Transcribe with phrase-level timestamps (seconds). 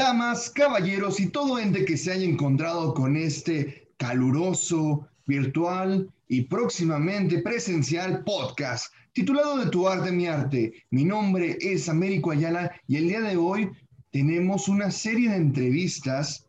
[0.00, 7.42] damas, caballeros y todo ente que se haya encontrado con este caluroso, virtual y próximamente
[7.42, 10.72] presencial podcast titulado De tu arte, mi arte.
[10.90, 13.68] Mi nombre es Américo Ayala y el día de hoy
[14.10, 16.46] tenemos una serie de entrevistas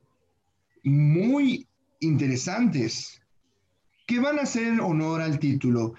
[0.86, 1.68] muy
[2.00, 3.22] interesantes
[4.08, 5.96] que van a hacer honor al título.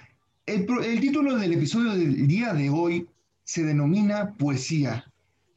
[0.46, 3.06] El, el título del episodio del día de hoy
[3.44, 5.04] se denomina Poesía,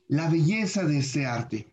[0.09, 1.69] la belleza de este arte.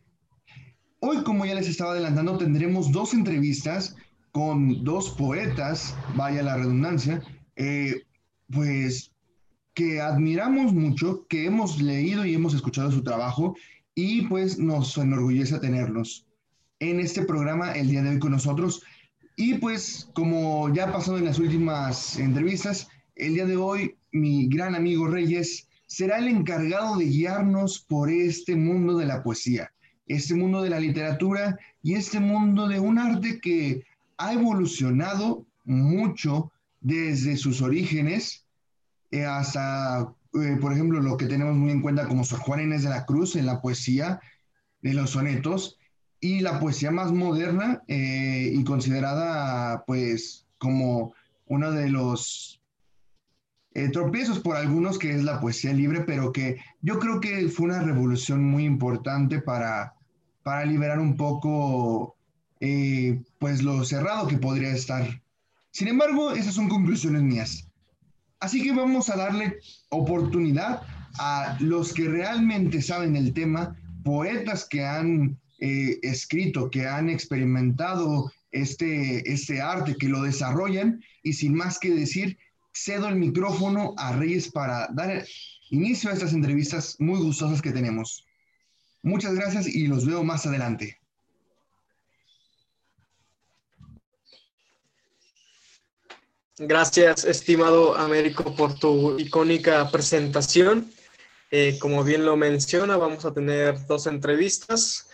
[1.04, 3.96] Hoy, como ya les estaba adelantando, tendremos dos entrevistas
[4.30, 7.20] con dos poetas, vaya la redundancia,
[7.56, 8.04] eh,
[8.48, 9.10] pues
[9.74, 13.56] que admiramos mucho, que hemos leído y hemos escuchado su trabajo
[13.96, 16.24] y pues nos enorgullece tenerlos
[16.78, 18.84] en este programa el día de hoy con nosotros.
[19.34, 24.46] Y pues como ya ha pasado en las últimas entrevistas, el día de hoy mi
[24.46, 29.72] gran amigo Reyes será el encargado de guiarnos por este mundo de la poesía
[30.06, 33.84] este mundo de la literatura y este mundo de un arte que
[34.18, 38.44] ha evolucionado mucho desde sus orígenes
[39.10, 42.82] eh, hasta, eh, por ejemplo, lo que tenemos muy en cuenta como Sor Juan Inés
[42.82, 44.20] de la Cruz en la poesía
[44.80, 45.78] de los sonetos
[46.18, 51.14] y la poesía más moderna eh, y considerada pues como
[51.46, 52.61] uno de los
[53.92, 57.80] tropiezos por algunos que es la poesía libre, pero que yo creo que fue una
[57.80, 59.94] revolución muy importante para,
[60.42, 62.16] para liberar un poco
[62.60, 65.20] eh, pues lo cerrado que podría estar.
[65.72, 67.68] Sin embargo, esas son conclusiones mías.
[68.38, 70.82] Así que vamos a darle oportunidad
[71.18, 78.32] a los que realmente saben el tema, poetas que han eh, escrito, que han experimentado
[78.50, 82.38] este, este arte, que lo desarrollan, y sin más que decir,
[82.72, 85.24] cedo el micrófono a Reyes para dar
[85.70, 88.26] inicio a estas entrevistas muy gustosas que tenemos.
[89.02, 90.98] Muchas gracias y los veo más adelante.
[96.58, 100.92] Gracias, estimado Américo, por tu icónica presentación.
[101.50, 105.10] Eh, como bien lo menciona, vamos a tener dos entrevistas.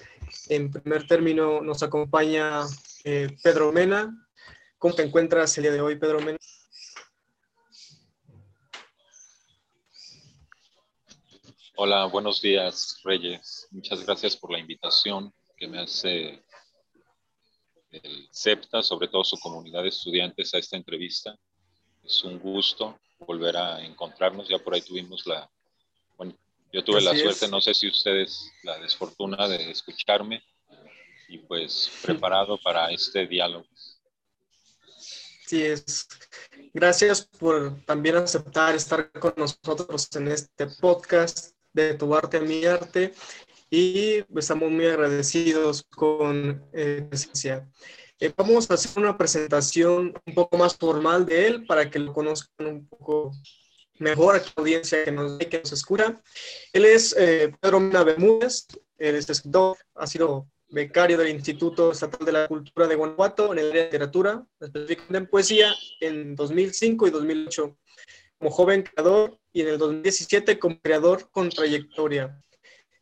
[0.49, 2.63] En primer término nos acompaña
[3.05, 4.29] eh, Pedro Mena.
[4.77, 6.39] ¿Cómo te encuentras el día de hoy, Pedro Mena?
[11.81, 13.69] Hola, buenos días, Reyes.
[13.71, 16.43] Muchas gracias por la invitación que me hace
[17.93, 21.39] el CEPTA, sobre todo su comunidad de estudiantes, a esta entrevista.
[22.03, 24.49] Es un gusto volver a encontrarnos.
[24.49, 25.49] Ya por ahí tuvimos la,
[26.17, 26.37] bueno,
[26.73, 30.43] yo tuve la suerte, no sé si ustedes la desfortuna de escucharme
[31.29, 33.69] y pues preparado para este diálogo.
[35.47, 36.09] Sí, es.
[36.75, 42.65] Gracias por también aceptar estar con nosotros en este podcast de tu arte a mi
[42.65, 43.13] arte
[43.71, 47.09] y estamos muy agradecidos con eh,
[48.21, 52.13] eh, vamos a hacer una presentación un poco más formal de él para que lo
[52.13, 53.33] conozcan un poco
[53.99, 56.21] mejor a la audiencia que nos, que nos escucha.
[56.73, 62.27] Él es eh, Pedro Mena Bermúdez, él es escritor, ha sido becario del Instituto Estatal
[62.27, 67.07] de la Cultura de Guanajuato en el área de literatura, específicamente en poesía, en 2005
[67.07, 67.77] y 2008
[68.39, 72.43] como joven creador y en el 2017 como creador con trayectoria.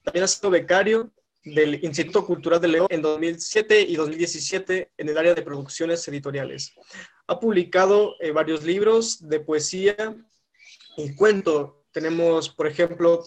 [0.03, 1.11] También ha sido becario
[1.45, 6.75] del Instituto Cultural de León en 2007 y 2017 en el área de producciones editoriales.
[7.27, 9.97] Ha publicado eh, varios libros de poesía
[10.97, 11.85] y cuento.
[11.93, 13.25] Tenemos, por ejemplo,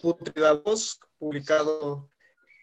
[0.00, 2.10] Putrida 2, publicado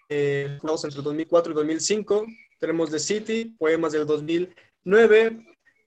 [0.09, 2.25] eh, entre 2004 y 2005.
[2.59, 5.45] Tenemos The City, poemas del 2009.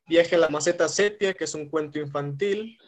[0.09, 2.79] Viaje a la maceta sepia, que es un cuento infantil.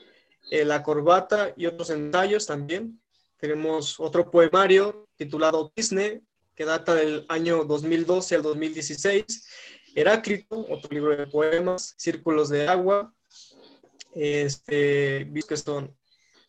[0.51, 3.01] Eh, la corbata y otros ensayos también.
[3.39, 6.21] Tenemos otro poemario titulado Disney,
[6.55, 9.49] que data del año 2012 al 2016.
[9.95, 11.95] Heráclito, otro libro de poemas.
[11.97, 13.13] Círculos de agua,
[14.15, 15.97] este, que son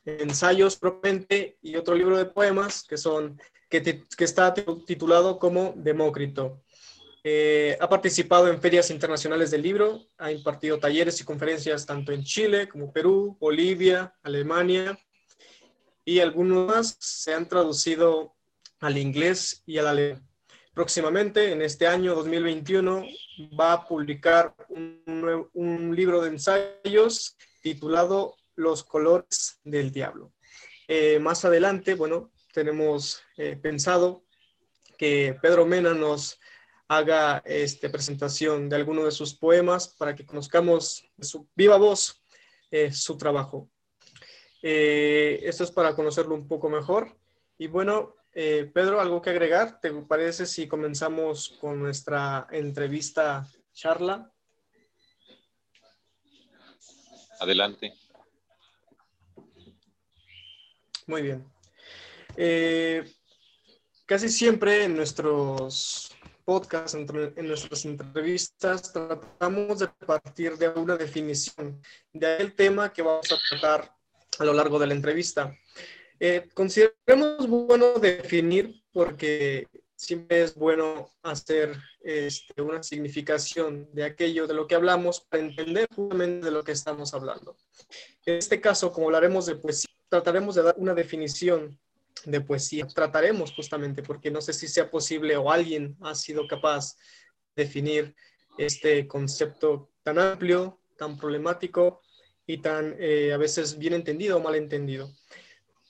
[0.05, 3.39] ensayos propiamente, y otro libro de poemas que, son,
[3.69, 6.61] que, que está titulado como Demócrito.
[7.27, 12.23] Eh, ha participado en ferias internacionales del libro, ha impartido talleres y conferencias tanto en
[12.23, 14.95] Chile como Perú, Bolivia, Alemania
[16.05, 18.35] y algunos más se han traducido
[18.79, 20.29] al inglés y al alemán.
[20.75, 23.07] Próximamente, en este año 2021,
[23.59, 30.31] va a publicar un, libro de ensayos titulado Los colores del diablo.
[30.87, 34.25] Eh, más adelante, bueno, tenemos eh, pensado
[34.95, 36.39] que Pedro Mena nos
[36.87, 42.21] haga este, presentación de alguno de sus poemas para que conozcamos de su viva voz
[42.71, 43.69] eh, su trabajo.
[44.61, 47.17] Eh, esto es para conocerlo un poco mejor.
[47.57, 49.79] Y bueno, Eh, Pedro, ¿algo que agregar?
[49.79, 54.29] ¿Te parece si comenzamos con nuestra entrevista charla?
[57.39, 57.93] Adelante.
[61.07, 61.45] Muy bien.
[64.05, 66.14] Casi siempre en nuestros
[66.45, 71.81] podcasts, en nuestras entrevistas, tratamos de partir de una definición
[72.13, 73.91] del tema que vamos a tratar
[74.37, 75.57] a lo largo de la entrevista.
[76.19, 84.53] Eh, consideramos bueno definir porque siempre es bueno hacer este, una significación de aquello de
[84.53, 87.57] lo que hablamos para entender justamente de lo que estamos hablando.
[88.25, 91.79] En este caso, como hablaremos de poesía, trataremos de dar una definición
[92.23, 92.87] de poesía.
[92.87, 96.95] Trataremos justamente porque no sé si sea posible o alguien ha sido capaz
[97.55, 98.15] de definir
[98.57, 102.01] este concepto tan amplio, tan problemático
[102.47, 105.11] y tan eh, a veces bien entendido o mal entendido.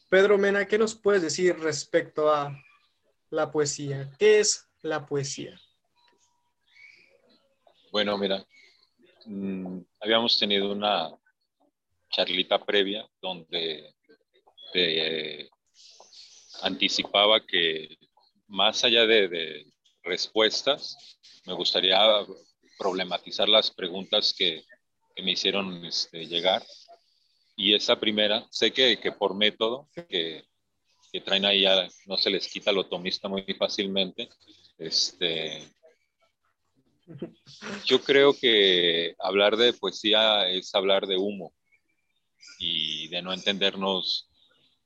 [0.10, 2.57] Pedro Mena, ¿qué nos puedes decir respecto a
[3.30, 4.12] la poesía?
[4.18, 5.60] ¿Qué es la poesía?
[7.92, 8.45] Bueno, mira,
[9.25, 11.10] mm, habíamos tenido una
[12.10, 13.94] charlita previa donde
[14.71, 15.50] te
[16.62, 17.98] anticipaba que
[18.48, 19.66] más allá de,
[20.04, 21.98] respuestas, me gustaría
[22.78, 24.63] problematizar las preguntas que,
[25.24, 26.62] me hicieron este, llegar
[27.56, 30.44] y esa primera, sé que, que por método, que,
[31.12, 34.28] que, traen ahí ya no se les quita lo tomista muy fácilmente.
[34.78, 35.63] Este,
[37.86, 41.54] yo creo que hablar de poesía es hablar de humo
[42.60, 44.28] y de no entendernos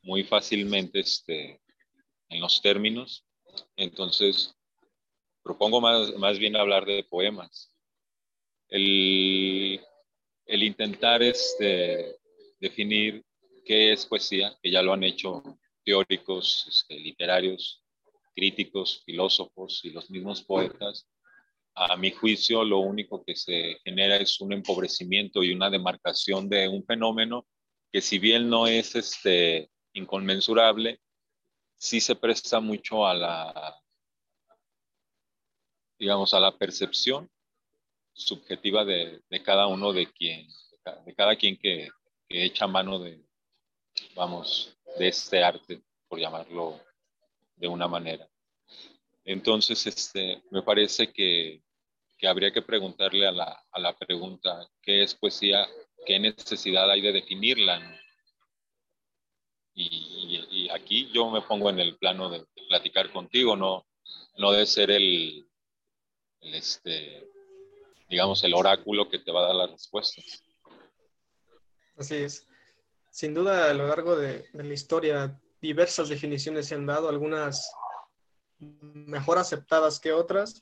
[0.01, 1.61] muy fácilmente este,
[2.29, 3.25] en los términos.
[3.75, 4.55] Entonces,
[5.43, 7.73] propongo más, más bien hablar de poemas.
[8.67, 9.81] El,
[10.45, 12.17] el intentar este,
[12.59, 13.23] definir
[13.65, 15.41] qué es poesía, que ya lo han hecho
[15.83, 17.83] teóricos, este, literarios,
[18.35, 21.07] críticos, filósofos y los mismos poetas.
[21.75, 26.67] A mi juicio, lo único que se genera es un empobrecimiento y una demarcación de
[26.67, 27.47] un fenómeno
[27.91, 30.99] que si bien no es este, inconmensurable,
[31.77, 33.81] sí se presta mucho a la,
[35.97, 37.29] digamos, a la percepción
[38.13, 40.47] subjetiva de, de cada uno de quien,
[41.05, 41.89] de cada quien que,
[42.27, 43.23] que echa mano de,
[44.15, 46.79] vamos, de este arte, por llamarlo
[47.55, 48.27] de una manera.
[49.23, 51.61] Entonces, este, me parece que,
[52.17, 55.67] que habría que preguntarle a la, a la, pregunta, ¿qué es poesía?
[56.05, 57.79] ¿Qué necesidad hay de definirla?
[59.81, 63.87] Y, aquí yo me pongo en el plano de, platicar contigo, no,
[64.37, 65.47] no de ser el,
[66.41, 67.27] el, este,
[68.09, 70.43] digamos, el oráculo que te va a dar las respuestas.
[71.97, 72.45] Así es.
[73.09, 77.71] Sin duda, a lo largo de, la historia, diversas definiciones se han dado, algunas
[78.59, 80.61] mejor aceptadas que otras.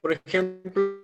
[0.00, 1.02] Por ejemplo,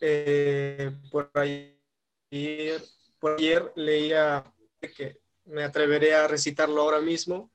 [0.00, 2.82] eh, por, ayer,
[3.18, 4.44] por ayer leía
[4.80, 7.52] que me atreveré a recitarlo ahora mismo,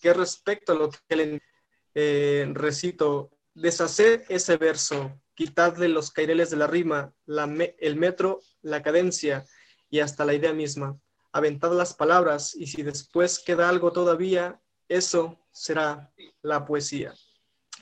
[0.00, 1.42] que respecto a lo que le
[1.94, 9.44] eh, recito, deshacer ese verso, quitarle los caireles de la rima, el metro, la cadencia,
[9.92, 10.98] y hasta la idea misma.
[11.32, 16.10] Aventad las palabras y si después queda algo todavía, eso será
[16.40, 17.14] la poesía.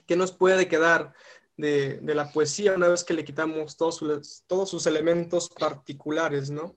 [0.07, 1.14] ¿Qué nos puede quedar
[1.57, 6.76] de, la poesía una vez que le quitamos todos todos sus elementos particulares, no?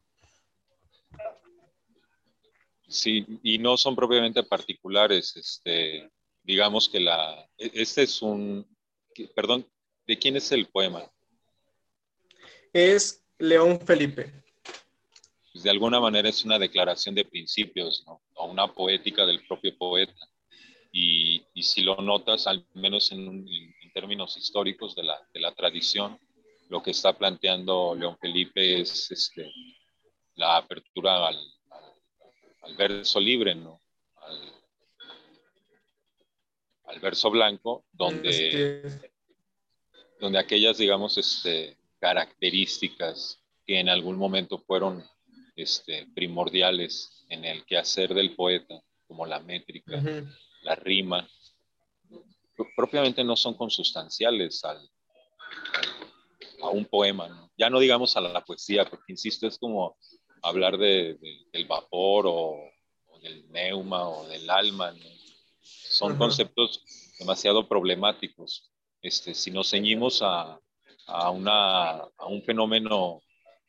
[2.94, 5.36] Sí, y no son propiamente particulares.
[5.36, 6.12] Este,
[6.44, 8.68] digamos que la, e, este es un,
[9.36, 9.68] perdón,
[10.06, 11.04] ¿de quién es el poema?
[12.72, 14.32] Es León Felipe.
[15.52, 18.22] Pues, de alguna manera es una declaración de principios, ¿no?
[18.36, 20.30] o una poética del propio poeta.
[20.92, 23.44] Y, y si lo notas, al menos en,
[23.92, 26.20] términos históricos de la, de la, tradición,
[26.70, 29.52] lo que está planteando León Felipe es este,
[30.36, 31.40] la apertura al,
[32.64, 33.82] al, verso libre, ¿no?
[34.18, 34.54] Al,
[36.86, 39.12] al, verso blanco, donde,
[40.20, 45.04] donde aquellas, digamos, este, características que en algún momento fueron
[45.56, 50.02] este, primordiales en el quehacer del poeta, como la métrica,
[50.64, 51.28] la rima,
[52.76, 54.90] propiamente no son consustanciales al,
[56.62, 59.98] a un poema, ya no digamos a la, poesía, porque insisto, es como
[60.44, 61.18] hablar de,
[61.52, 62.70] del vapor o,
[63.22, 64.94] del neuma o del alma,
[65.62, 66.84] son conceptos
[67.18, 68.70] demasiado problemáticos.
[69.02, 70.60] Este, si nos ceñimos a,
[71.08, 73.22] a, una, a un fenómeno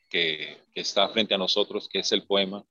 [0.08, 2.64] que, está frente a nosotros, que es el poema,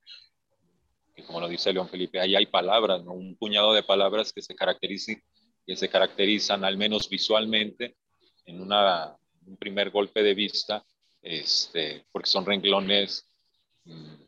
[1.16, 3.12] que como lo dice León Felipe, ahí hay palabras, ¿no?
[3.12, 5.22] un puñado de palabras que se caracterizan,
[5.66, 7.96] que se caracterizan al menos visualmente
[8.44, 10.84] en una, un primer golpe de vista,
[11.22, 13.26] este, porque son renglones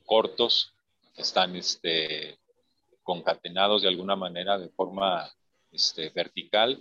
[0.04, 0.72] cortos,
[1.16, 2.38] están este,
[3.02, 5.30] concatenados de alguna manera de forma
[5.72, 6.78] este, vertical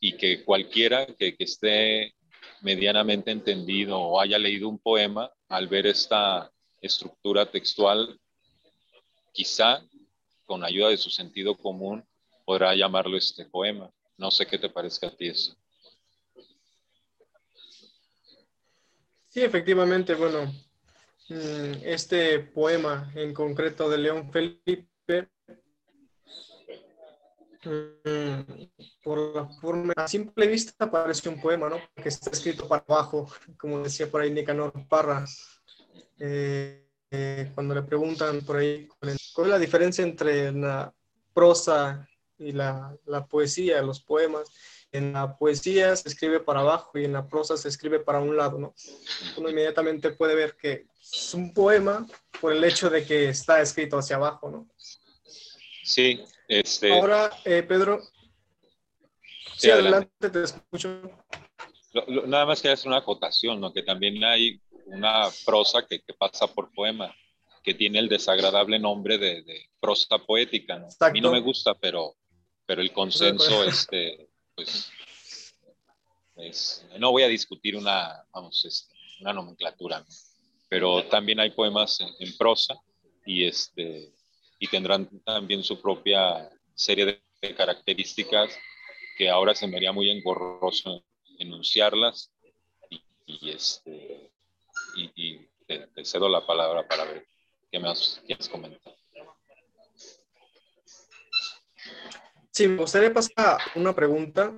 [0.00, 2.14] y que cualquiera que, que esté
[2.60, 6.50] medianamente entendido o haya leído un poema, al ver esta
[6.80, 8.18] estructura textual,
[9.32, 9.82] quizá
[10.46, 12.04] con ayuda de su sentido común
[12.44, 13.90] podrá llamarlo este poema.
[14.16, 15.54] No sé qué te parezca a ti eso.
[19.28, 20.50] Sí, efectivamente, bueno,
[21.28, 24.88] este poema en concreto de León Felipe
[27.64, 28.42] Mm,
[29.02, 31.78] por la forma, a simple vista parece un poema, ¿no?
[31.94, 35.24] Que está escrito para abajo, como decía por ahí Nicanor Parra.
[36.18, 40.92] Eh, eh, cuando le preguntan por ahí cuál es la diferencia entre la
[41.34, 42.08] prosa
[42.38, 44.48] y la, la, poesía, los poemas.
[44.90, 48.36] En la poesía se escribe para abajo y en la prosa se escribe para un
[48.36, 48.74] lado, ¿no?
[49.36, 52.06] Uno inmediatamente puede ver que es un poema
[52.40, 54.68] por el hecho de que está escrito hacia abajo, ¿no?
[55.84, 56.92] Sí, este...
[56.92, 58.02] Ahora, eh, Pedro.
[59.56, 60.30] Sí, adelante.
[60.30, 61.02] te escucho.
[62.26, 63.72] nada más que hacer una acotación, ¿no?
[63.72, 67.14] Que también hay una prosa que, pasa por poema,
[67.62, 70.88] que tiene el desagradable nombre de, prosa poética, ¿no?
[71.00, 72.16] A mí no me gusta, pero,
[72.66, 74.27] pero el consenso, este,
[76.34, 80.04] pues, no voy a discutir una, vamos, este, una nomenclatura,
[80.68, 82.74] pero también hay poemas en prosa
[83.24, 84.12] y este
[84.60, 88.58] y tendrán también su propia serie de características
[89.16, 91.04] que ahora se me haría muy engorroso
[91.38, 92.32] enunciarlas
[93.26, 94.32] y, este,
[94.96, 97.26] y, te, cedo la palabra para ver
[97.70, 98.97] qué más quieres comentar.
[102.58, 104.52] Sí, me gustaría pasar a una pregunta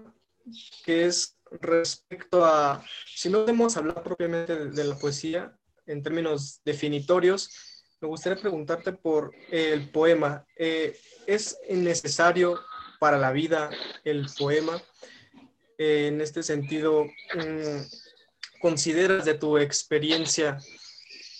[0.87, 5.55] que es respecto a, si no podemos hablar propiamente de la poesía
[5.85, 7.51] en términos definitorios,
[8.01, 10.47] me gustaría preguntarte por el poema.
[10.57, 12.59] Eh, ¿Es necesario
[13.01, 13.69] para la vida
[14.03, 14.83] el poema?
[15.77, 17.83] Eh, en este sentido, mm,
[18.63, 20.57] ¿consideras de tu experiencia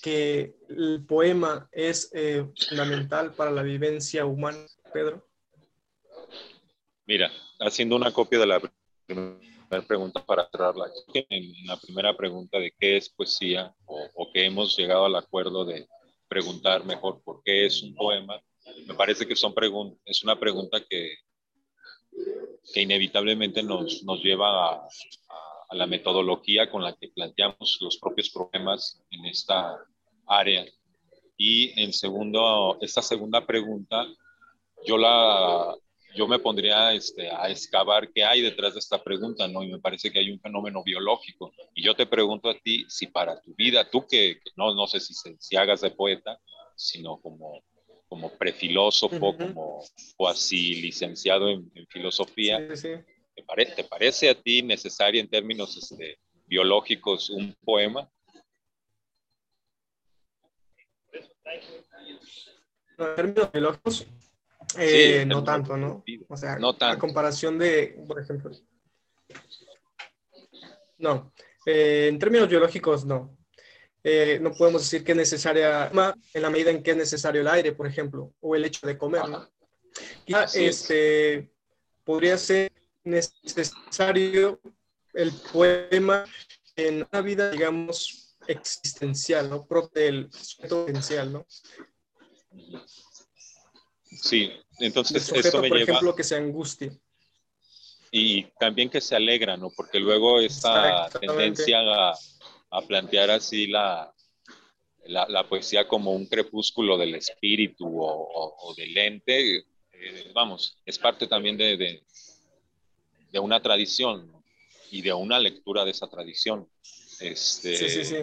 [0.03, 5.30] que el poema es eh, fundamental para la vivencia humana, Pedro?
[7.11, 8.61] Mira, haciendo una copia de la
[9.05, 14.47] primera pregunta para cerrarla, en la primera pregunta de qué es poesía o, o que
[14.47, 15.89] hemos llegado al acuerdo de
[16.29, 18.41] preguntar mejor por qué es un poema,
[18.87, 19.53] me parece que son
[20.05, 21.17] es una pregunta que,
[22.73, 24.89] que inevitablemente nos, nos lleva a,
[25.69, 29.85] a, la metodología con la que planteamos los propios problemas en esta
[30.29, 30.65] área.
[31.37, 34.07] Y en segundo, esta segunda pregunta,
[34.87, 35.75] yo la,
[36.15, 39.63] yo me pondría este, a excavar qué hay detrás de esta pregunta, ¿no?
[39.63, 41.53] Y me parece que hay un fenómeno biológico.
[41.75, 45.01] Y yo te pregunto a ti si para tu vida, tú que, no, no sé
[45.01, 46.41] si, si hagas de poeta,
[46.77, 47.63] sino como,
[48.09, 49.85] como prefilósofo, como
[50.17, 57.55] o así licenciado en, filosofía, ¿te, parece a ti necesario en términos este, biológicos un
[57.65, 58.11] poema?
[62.99, 64.07] En términos biológicos,
[64.79, 66.05] eh, no tanto, ¿no?
[66.29, 68.51] O sea, no a comparación de, por ejemplo.
[70.99, 71.33] No,
[71.67, 73.37] eh, en términos biológicos, no.
[74.03, 75.91] Eh, no podemos decir que es necesaria,
[76.33, 78.97] en la medida en que es necesario el aire, por ejemplo, o el hecho de
[78.97, 79.49] comer, ¿no?
[80.55, 81.51] este,
[82.05, 82.73] podría ser
[83.05, 84.61] necesario
[85.13, 86.25] el poema
[86.77, 89.67] en una vida, digamos, existencial, ¿no?
[89.67, 91.47] Propio del sujeto existencial, ¿no?
[94.11, 96.93] Sí, entonces esto me por ejemplo, que se angustie.
[98.11, 99.71] Y también que se alegra, ¿no?
[99.71, 102.15] Porque luego esta tendencia a,
[102.71, 104.13] a, plantear así la,
[105.07, 111.57] la, poesía como un crepúsculo del espíritu o, del ente, eh, vamos, es parte también
[111.57, 112.03] de, de,
[113.31, 114.33] de una tradición
[114.91, 116.69] y de una lectura de esa tradición.
[117.21, 118.17] Este, sí, sí, sí.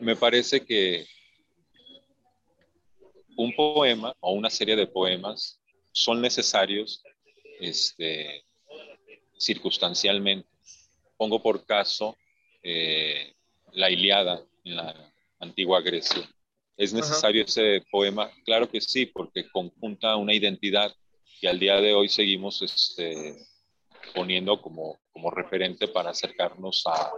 [0.00, 1.06] Me parece que
[3.36, 5.60] un poema o una serie de poemas
[5.92, 7.02] son necesarios
[7.60, 8.44] este,
[9.38, 10.48] circunstancialmente.
[11.16, 12.16] Pongo por caso
[12.62, 13.34] eh,
[13.72, 16.28] la Iliada en la antigua Grecia.
[16.76, 18.30] ¿Es necesario ese poema?
[18.44, 20.92] Claro que sí, porque conjunta una identidad
[21.40, 23.36] que al día de hoy seguimos este,
[24.14, 27.12] poniendo como, como referente para acercarnos a,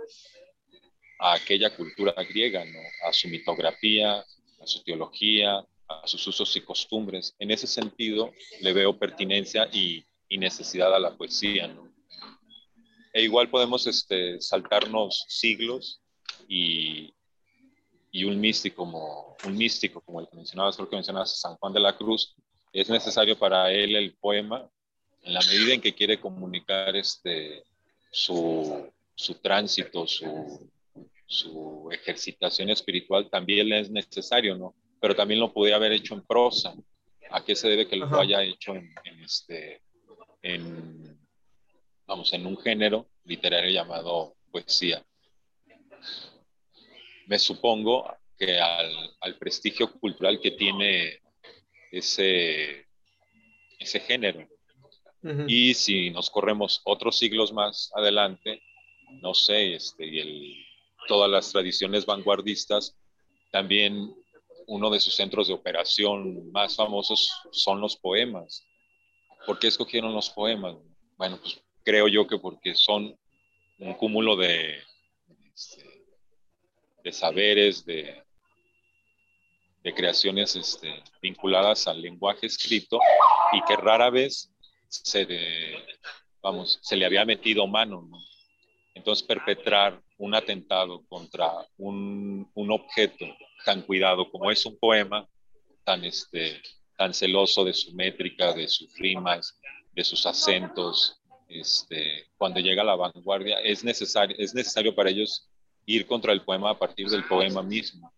[1.20, 2.78] a aquella cultura griega, ¿no?
[3.08, 7.34] a su mitografía, a su teología, a sus usos y costumbres.
[7.38, 11.74] En ese sentido, le veo pertinencia y, necesidad a la poesía.
[13.12, 16.02] E igual podemos este, saltarnos siglos
[16.48, 17.14] y,
[18.10, 21.72] y un místico como un místico como el que mencionabas, creo que mencionabas San Juan
[21.72, 22.34] de la Cruz,
[22.72, 24.68] es necesario para él el poema
[25.22, 27.64] en la medida en que quiere comunicar este,
[28.10, 30.70] su, su tránsito, su,
[31.26, 34.74] su ejercitación espiritual, también es necesario, ¿no?
[35.00, 36.74] Pero también lo podía haber hecho en prosa.
[37.30, 39.82] ¿A qué se debe que lo haya hecho en, este,
[40.42, 41.18] en,
[42.06, 45.04] vamos, en un género literario llamado poesía?
[47.26, 51.20] Me supongo que al, al prestigio cultural que tiene
[51.90, 52.86] ese,
[53.78, 54.46] ese género.
[55.48, 58.62] Y si nos corremos otros siglos más adelante,
[59.22, 60.66] no sé, este, y el,
[61.08, 62.96] todas las tradiciones vanguardistas,
[63.50, 64.14] también
[64.66, 68.66] uno de sus centros de operación más famosos son los poemas.
[69.46, 70.76] ¿Por qué escogieron los poemas?
[71.16, 73.16] Bueno, pues creo yo que porque son
[73.78, 74.78] un cúmulo de,
[75.54, 76.04] este,
[77.04, 78.22] de saberes, de,
[79.84, 82.98] de creaciones este, vinculadas al lenguaje escrito
[83.52, 84.50] y que rara vez
[84.88, 85.26] se,
[86.42, 88.08] vamos, se le había metido mano.
[88.94, 93.26] Entonces, perpetrar un atentado contra un, un, objeto
[93.66, 95.28] tan cuidado como es un poema,
[95.82, 96.62] tan, este,
[96.96, 99.58] tan celoso de su métrica, de sus rimas,
[99.92, 105.48] de sus acentos, este, cuando llega a la vanguardia, es necesario, es necesario para ellos
[105.84, 108.12] ir contra el poema a partir del poema mismo.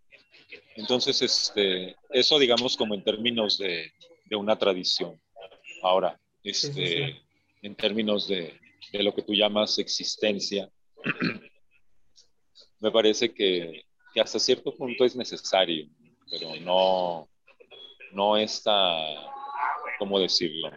[0.76, 3.90] Entonces, este, eso digamos como en términos de,
[4.26, 5.18] de una tradición.
[5.82, 7.22] Ahora, este,
[7.62, 8.52] en términos de,
[8.92, 10.70] de, lo que tú llamas existencia,
[12.80, 13.87] me parece que,
[14.18, 15.88] hasta cierto punto es necesario,
[16.30, 17.28] pero no,
[18.12, 18.72] no esta,
[19.98, 20.70] ¿cómo decirlo?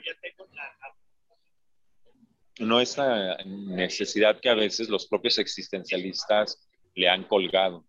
[2.60, 7.86] No esta necesidad que a veces los propios existencialistas le han colgado.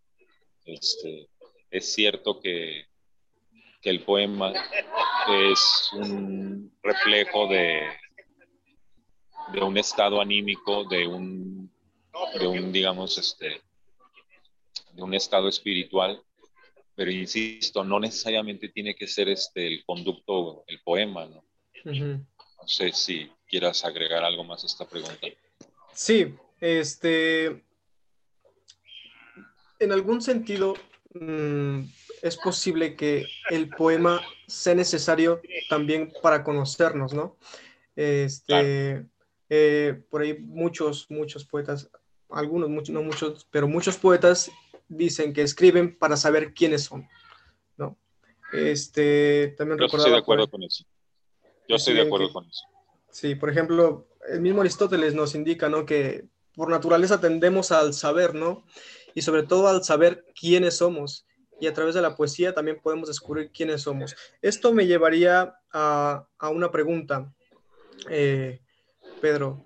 [0.64, 1.28] Este,
[1.70, 2.86] es cierto que,
[3.80, 4.52] que el poema
[5.28, 7.82] es un reflejo de,
[9.52, 11.72] de un estado anímico, de un,
[12.38, 13.60] de un, digamos, este,
[14.92, 16.22] de un estado espiritual,
[16.94, 21.44] pero insisto, no necesariamente tiene que ser este el conducto, el poema, ¿no?
[21.84, 25.26] No sé si quieras agregar algo más a esta pregunta.
[25.92, 27.46] Sí, este,
[29.78, 30.74] en algún sentido,
[31.14, 31.80] mm,
[32.22, 37.36] es posible que el poema sea necesario también para conocernos, ¿no?
[37.96, 39.04] Este,
[39.48, 41.90] eh, por ahí muchos, muchos poetas,
[42.30, 44.50] algunos, muchos, no muchos, pero muchos poetas
[44.88, 47.08] dicen que escriben para saber quiénes son,
[47.76, 47.96] ¿no?
[48.52, 50.84] Este, también Yo estoy de acuerdo con eso.
[51.68, 52.64] Yo estoy de acuerdo con eso.
[53.10, 55.86] Sí, por ejemplo, el mismo Aristóteles nos indica, ¿no?
[55.86, 58.64] Que por naturaleza tendemos al saber, ¿no?
[59.14, 61.26] Y sobre todo al saber quiénes somos
[61.60, 64.16] y a través de la poesía también podemos descubrir quiénes somos.
[64.40, 67.32] Esto me llevaría a, una pregunta,
[68.10, 68.60] eh,
[69.20, 69.64] Pedro.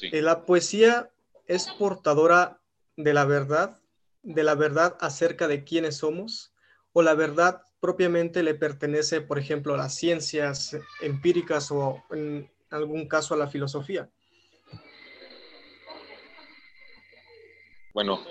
[0.00, 1.10] Eh, ¿La poesía
[1.46, 2.60] es portadora
[2.96, 3.78] de la verdad,
[4.22, 6.52] de la verdad acerca de quiénes somos?
[6.92, 13.06] ¿O la verdad propiamente le pertenece, por ejemplo, a las ciencias empíricas o en algún
[13.06, 14.10] caso a la filosofía?
[17.94, 18.24] Bueno,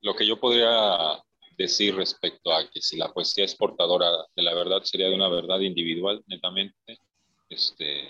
[0.00, 1.22] lo que yo podría
[1.56, 5.28] decir respecto a que si la poesía es portadora de la verdad, sería de una
[5.28, 6.98] verdad individual, netamente,
[7.48, 8.08] este,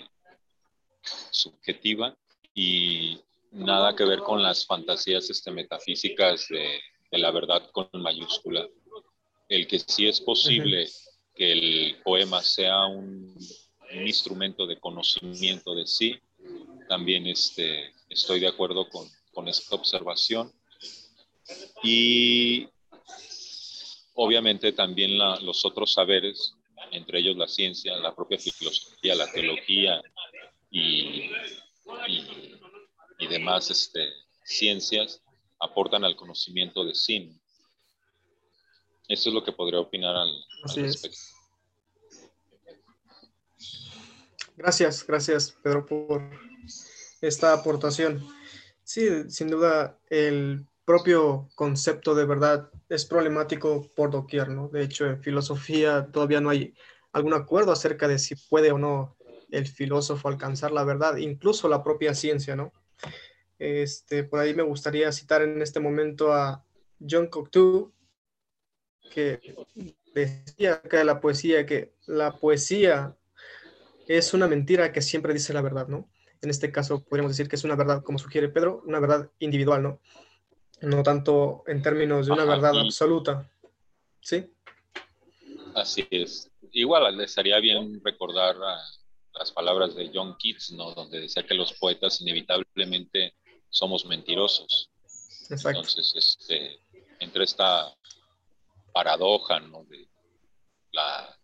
[1.31, 2.15] subjetiva
[2.53, 3.19] y
[3.51, 6.79] nada que ver con las fantasías este, metafísicas de,
[7.13, 8.67] de la verdad con mayúscula.
[9.47, 10.89] El que sí es posible
[11.35, 13.37] que el poema sea un,
[13.91, 16.19] un, instrumento de conocimiento de sí,
[16.89, 20.51] también este, estoy de acuerdo con, con esta observación.
[21.83, 22.67] Y
[24.15, 26.55] obviamente también los otros saberes,
[26.91, 30.01] entre ellos la ciencia, la propia filosofía, la teología
[30.71, 31.29] y,
[33.19, 34.09] y, demás este,
[34.43, 35.22] ciencias,
[35.63, 37.39] aportan al conocimiento de sí.
[39.07, 40.29] Eso es lo que podría opinar al,
[40.75, 41.19] respecto.
[44.55, 46.29] Gracias, gracias Pedro por
[47.21, 48.25] esta aportación.
[48.83, 54.67] Sí, sin duda el propio concepto de verdad es problemático por doquier, ¿no?
[54.67, 56.73] De hecho, en filosofía todavía no hay
[57.13, 59.15] algún acuerdo acerca de si puede o no
[59.51, 62.73] el filósofo alcanzar la verdad, incluso la propia ciencia, ¿no?
[63.59, 66.63] Este, por ahí me gustaría citar en este momento a
[66.99, 67.93] John Cocteau,
[69.11, 69.55] que
[70.13, 73.15] decía acá de la poesía que la poesía
[74.07, 76.09] es una mentira que siempre dice la verdad, ¿no?
[76.41, 79.81] En este caso podríamos decir que es una verdad, como sugiere Pedro, una verdad individual,
[79.81, 80.01] ¿no?
[80.81, 83.49] No tanto en términos de una verdad absoluta.
[84.19, 84.51] ¿Sí?
[85.75, 86.51] Así es.
[86.71, 88.55] Igual estaría bien recordar
[89.33, 90.91] las palabras de John Keats, ¿no?
[90.93, 93.35] Donde decía que los poetas inevitablemente
[93.73, 94.89] somos mentirosos.
[95.49, 95.79] Exacto.
[95.79, 96.79] Entonces, este,
[97.19, 97.93] entre esta
[98.93, 99.83] paradoja, ¿no?
[99.85, 100.07] De
[100.91, 101.37] la,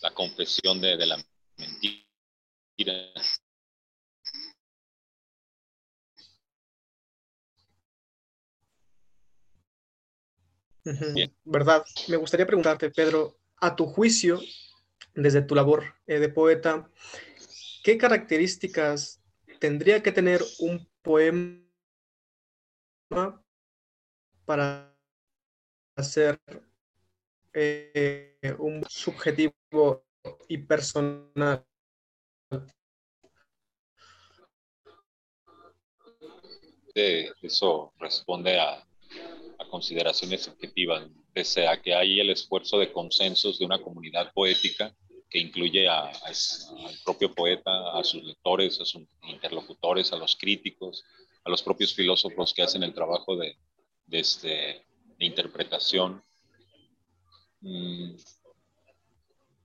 [0.00, 1.22] la confesión de, de la
[1.58, 2.06] mentira.
[11.44, 11.84] ¿Verdad?
[12.08, 14.40] Me gustaría preguntarte, Pedro, a tu juicio,
[15.14, 16.88] desde tu labor eh, de poeta,
[17.82, 19.20] ¿qué características
[19.58, 21.62] tendría que tener un poema
[24.44, 24.96] para
[26.02, 26.40] ser
[27.52, 30.04] eh, un subjetivo
[30.48, 31.64] y personal?
[37.42, 38.84] eso responde a
[39.70, 44.94] consideraciones objetivas, pese a que hay el esfuerzo de consensos de una comunidad poética
[45.30, 51.04] que incluye a, al propio poeta, a sus lectores, a sus interlocutores, a los críticos,
[51.44, 53.56] a los propios filósofos que hacen el trabajo de,
[54.06, 54.84] de, este,
[55.20, 56.22] interpretación.
[57.60, 58.14] Mm,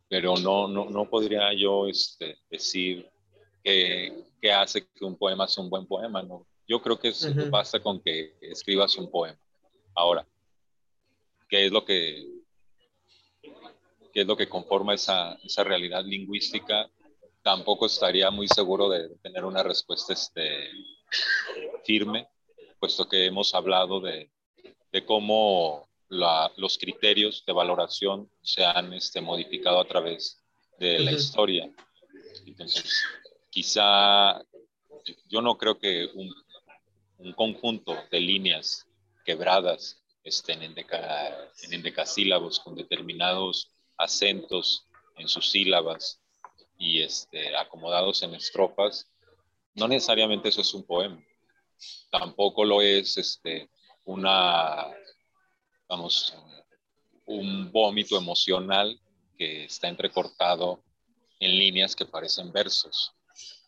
[0.07, 3.09] pero no, no, no podría yo este, decir
[3.63, 6.21] qué, qué hace que un poema sea un buen poema.
[6.21, 6.45] ¿no?
[6.67, 7.11] Yo creo que
[7.49, 9.39] basta con que escribas un poema.
[9.95, 10.27] Ahora,
[11.49, 12.34] ¿qué es lo que,
[14.15, 16.89] qué es lo que conforma esa, esa realidad lingüística?
[17.43, 20.69] Tampoco estaría muy seguro de tener una respuesta este,
[21.83, 22.29] firme,
[22.79, 24.31] puesto que hemos hablado de,
[24.93, 30.41] de cómo la, los criterios de valoración se han este, modificado a través
[30.79, 31.69] de la historia.
[32.45, 33.03] Entonces,
[33.49, 34.41] quizá
[35.27, 36.33] yo no creo que un,
[37.17, 38.87] un conjunto de líneas
[39.25, 44.85] quebradas estén en, en endecasílabos con determinados acentos
[45.17, 46.19] en sus sílabas
[46.77, 49.09] y este, acomodados en estrofas,
[49.73, 51.21] no necesariamente eso es un poema.
[52.11, 53.69] Tampoco lo es este,
[54.05, 54.87] una,
[55.87, 56.33] vamos,
[57.25, 58.99] un vómito emocional
[59.37, 60.81] que está entrecortado
[61.39, 63.13] en líneas que parecen versos.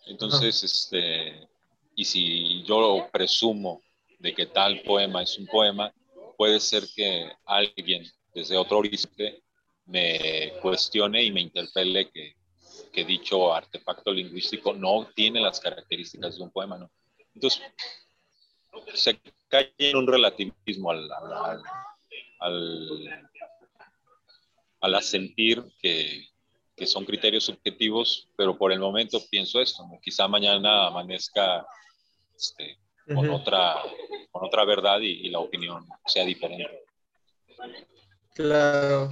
[0.06, 1.48] Entonces, este,
[1.96, 3.82] y si yo presumo
[4.20, 5.94] de que tal poema es un poema,
[6.38, 9.44] puede ser que alguien desde otro horizonte
[9.88, 12.36] me cuestione y me interpele que,
[12.92, 16.92] que, dicho artefacto lingüístico no tiene las características de un poema, ¿no?
[17.34, 17.62] Entonces,
[18.94, 21.64] se cae en un relativismo al, al,
[22.40, 23.30] al,
[24.82, 26.28] al asentir que,
[26.76, 30.00] que, son criterios subjetivos, pero por el momento pienso esto, ¿no?
[30.02, 31.66] quizá mañana amanezca
[32.36, 32.78] este,
[33.14, 33.82] con, otra,
[34.32, 36.84] con otra verdad y, la opinión sea diferente.
[38.34, 39.10] Claro.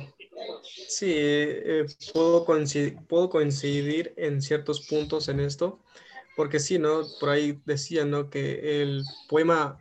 [0.87, 2.45] Sí, eh, puedo,
[3.29, 5.79] coincidir, en ciertos puntos en esto,
[6.35, 7.03] porque sí, ¿no?
[7.19, 8.29] Por ahí decía, ¿no?
[8.29, 9.79] Que el poema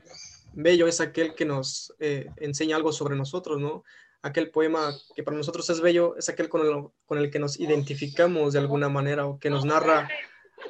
[0.53, 3.85] bello es aquel que nos eh, enseña algo sobre nosotros, ¿no?
[4.23, 7.61] Aquel poema que para nosotros es bello es aquel con el, con el que nos
[7.61, 10.09] identificamos de alguna manera o que nos narra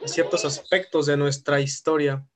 [0.07, 2.27] ciertos aspectos de nuestra historia.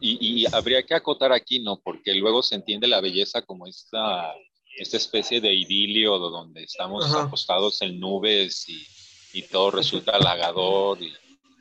[0.00, 1.80] Y, habría que acotar aquí, ¿no?
[1.80, 4.34] Porque luego se entiende la belleza como esta,
[4.76, 8.86] esta especie de idilio donde estamos acostados en nubes y,
[9.34, 11.12] y todo resulta halagador y,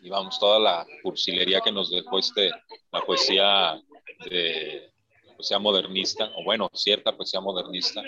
[0.09, 2.51] vamos, toda la cursilería que nos dejó este,
[2.91, 3.81] la poesía
[4.29, 4.91] de
[5.35, 8.03] poesía modernista, o bueno, cierta poesía modernista,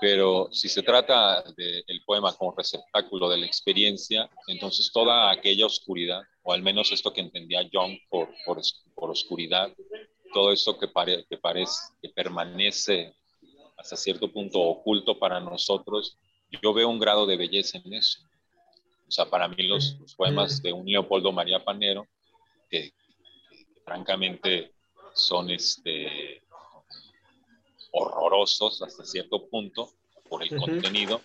[0.00, 6.22] pero si se trata del poema como receptáculo de la experiencia, entonces toda aquella oscuridad,
[6.42, 8.60] o al menos esto que entendía John por, por,
[8.94, 9.70] por oscuridad,
[10.32, 10.88] todo esto que,
[11.28, 13.14] que parece que permanece
[13.80, 16.18] hasta cierto punto oculto para nosotros,
[16.62, 18.20] yo veo un grado de belleza en eso.
[19.08, 22.06] O sea, para mí los, poemas de un Leopoldo María Panero,
[22.68, 22.92] que,
[23.48, 24.74] que francamente
[25.14, 26.42] son este,
[27.90, 29.90] horrorosos hasta cierto punto
[30.28, 31.22] por el contenido,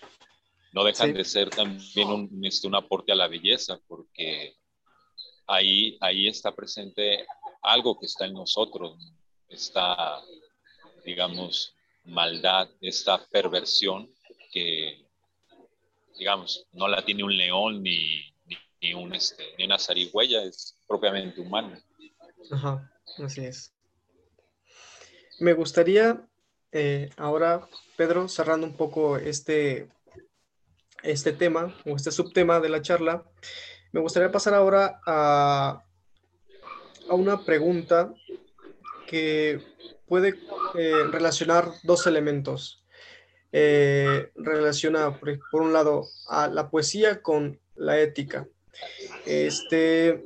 [0.71, 4.55] no dejan de ser también un, este, un aporte a la belleza, porque
[5.45, 7.27] ahí, ahí está presente
[7.61, 8.97] algo que está en nosotros,
[9.49, 10.21] esta,
[11.03, 11.74] digamos,
[12.05, 14.09] maldad, esta perversión
[14.51, 15.05] que,
[16.17, 18.33] digamos, no la tiene un león ni,
[18.81, 21.81] ni, un, este, ni una zarigüeya, es propiamente humana.
[22.51, 22.91] Ajá,
[23.23, 23.73] así es.
[25.39, 26.25] Me gustaría
[26.71, 29.89] eh, ahora, Pedro, cerrando un poco este,
[31.03, 33.23] este tema o este subtema de la charla,
[33.91, 35.83] me gustaría pasar ahora a,
[37.09, 38.13] a una pregunta
[39.15, 39.61] que
[40.07, 40.35] puede
[40.77, 42.83] eh, relacionar dos elementos.
[43.53, 48.45] Eh, relaciona, por, un lado, a la poesía con la ética.
[49.25, 50.25] Este,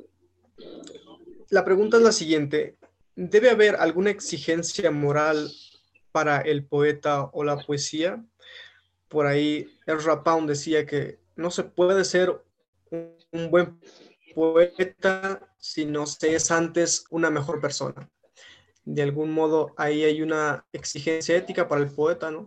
[1.50, 2.74] la pregunta es la siguiente.
[3.14, 5.52] ¿Debe haber alguna exigencia moral
[6.10, 8.24] para el poeta o la poesía?
[9.06, 12.42] Por ahí el Pound decía que no se puede ser
[12.90, 13.78] un buen
[14.34, 18.10] poeta si no se es antes una mejor persona.
[18.84, 22.46] De algún modo ahí hay una exigencia ética para el poeta, ¿no?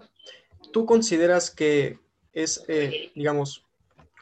[0.72, 2.00] ¿Tú consideras que
[2.32, 3.66] es, eh, digamos,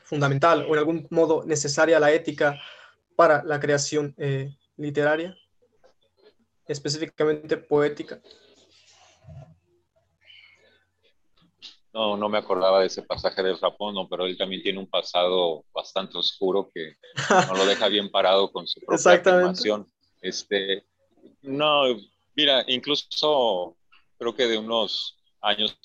[0.03, 2.59] fundamental o en algún modo necesaria la ética
[3.15, 5.37] para la creación eh, literaria,
[6.67, 8.21] específicamente poética?
[11.93, 15.65] No, no me acordaba de ese pasaje del Japón, pero él también tiene un pasado
[15.73, 16.95] bastante oscuro que
[17.47, 19.91] no lo deja bien parado con su propia afirmación.
[20.21, 20.85] Este,
[21.41, 21.83] no,
[22.35, 23.75] mira, incluso
[24.17, 25.77] creo que de unos años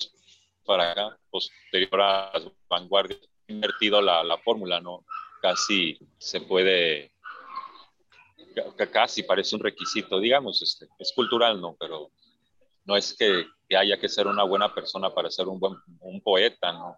[0.65, 5.05] para acá, posterior a las vanguardias, invertido la, la fórmula, ¿no?
[5.41, 7.11] Casi se puede,
[8.91, 11.75] casi parece un requisito, digamos, este, es cultural, ¿no?
[11.79, 12.11] Pero
[12.85, 16.71] no es que, haya que ser una buena persona para ser un buen un poeta,
[16.71, 16.97] ¿no?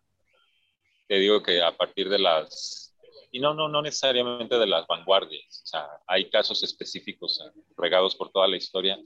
[1.08, 2.89] Te digo que a partir de las,
[3.32, 7.44] y no, no, no necesariamente de las vanguardias, o sea, hay casos específicos
[7.78, 8.98] regados por toda la historia,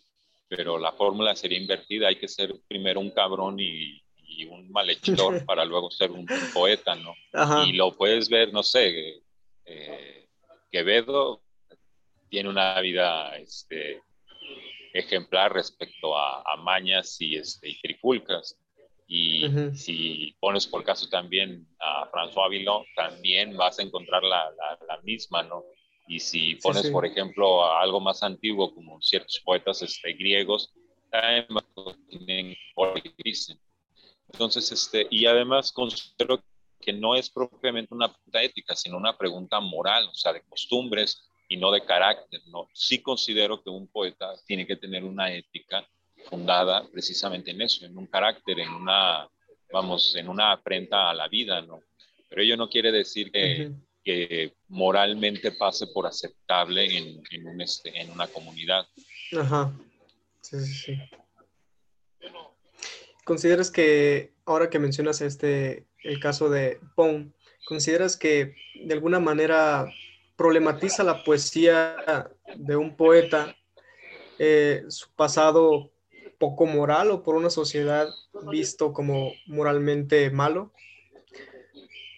[0.47, 3.99] pero la fórmula sería invertida, hay que ser primero un cabrón y,
[4.49, 7.13] un malhechor para luego ser un, poeta, ¿no?
[7.65, 9.21] Y lo puedes ver, no sé,
[9.63, 10.27] eh,
[10.71, 11.43] Quevedo
[12.29, 14.01] tiene una vida, este,
[14.93, 18.57] ejemplar respecto a, mañas y, este, y trifulcas.
[19.15, 19.45] Y
[19.75, 24.51] si pones por caso también a François Villon, también vas a encontrar la,
[24.87, 25.63] la, misma, ¿no?
[26.07, 30.73] Y si pones, por ejemplo, a algo más antiguo, como ciertos poetas este, griegos,
[31.11, 31.45] también
[32.09, 32.57] tienen
[34.31, 36.43] Entonces, este, y además considero
[36.81, 41.29] que no es propiamente una pregunta ética, sino una pregunta moral, o sea, de costumbres,
[41.47, 42.41] y no de carácter.
[42.47, 42.67] ¿no?
[42.73, 45.87] Sí considero que un poeta tiene que tener una ética
[46.29, 49.27] fundada precisamente en eso, en un carácter, en una,
[49.71, 51.81] vamos, en una afrenta a la vida, ¿no?
[52.29, 53.71] Pero ello no quiere decir que,
[54.03, 58.87] que moralmente pase por aceptable en, en, un este, en una comunidad.
[59.37, 59.71] Ajá.
[60.41, 61.01] Sí, sí, sí.
[63.23, 67.31] ¿Consideras que, ahora que mencionas este, el caso de Pong,
[67.65, 69.85] ¿consideras que de alguna manera
[70.35, 71.95] problematiza la poesía
[72.55, 73.55] de un poeta,
[74.39, 75.92] eh, su pasado
[76.43, 78.13] poco moral o por una sociedad
[78.51, 80.73] visto como moralmente malo?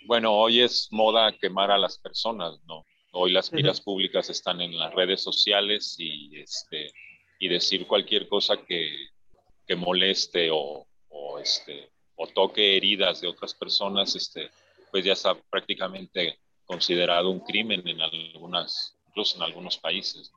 [0.07, 2.83] Bueno, hoy es moda quemar a las personas, ¿no?
[3.11, 6.91] Hoy las miras públicas están en las redes sociales y, este,
[7.39, 8.89] y decir cualquier cosa que,
[9.67, 14.49] que moleste o, o, este, o toque heridas de otras personas, este,
[14.89, 20.31] pues ya está prácticamente considerado un crimen en algunas, incluso en algunos países,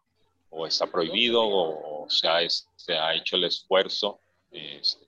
[0.50, 5.06] o está prohibido o, se, ha, se, ha, hecho el esfuerzo este,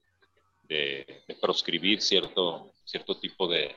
[0.64, 3.74] de, de, proscribir cierto, cierto tipo de,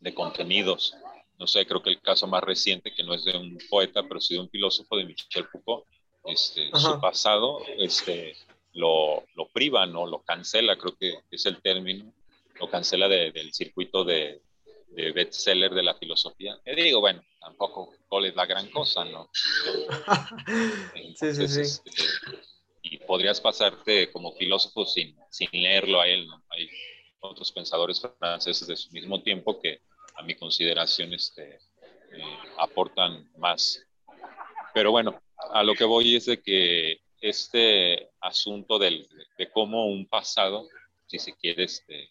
[0.00, 0.94] de, contenidos.
[1.38, 4.20] No sé, creo que el caso más reciente, que no es de un poeta, pero
[4.20, 5.84] sí de un filósofo, de Michel Foucault,
[6.24, 8.36] este, su pasado este,
[8.74, 10.06] lo, lo priva, ¿no?
[10.06, 12.12] lo cancela, creo que es el término,
[12.60, 14.40] lo cancela del circuito de,
[14.94, 16.58] de bestseller de la filosofía.
[16.64, 19.30] Y digo, bueno, tampoco es la gran cosa, ¿no?
[21.16, 21.60] sí, sí, sí.
[21.60, 21.90] Este,
[22.82, 26.42] y podrías pasarte como filósofo sin, sin leerlo a él, ¿no?
[26.50, 26.68] Hay
[27.20, 29.80] otros pensadores franceses de su mismo tiempo que
[30.16, 33.86] a mi consideración este, eh, aportan más.
[34.74, 40.06] Pero bueno, a lo que voy es de que este asunto del, de cómo un
[40.06, 40.68] pasado,
[41.06, 42.10] si se quiere, este,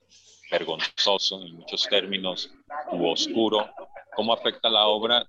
[0.52, 2.52] vergonzoso en muchos términos
[2.92, 3.70] u oscuro,
[4.16, 5.26] cómo afecta la obra.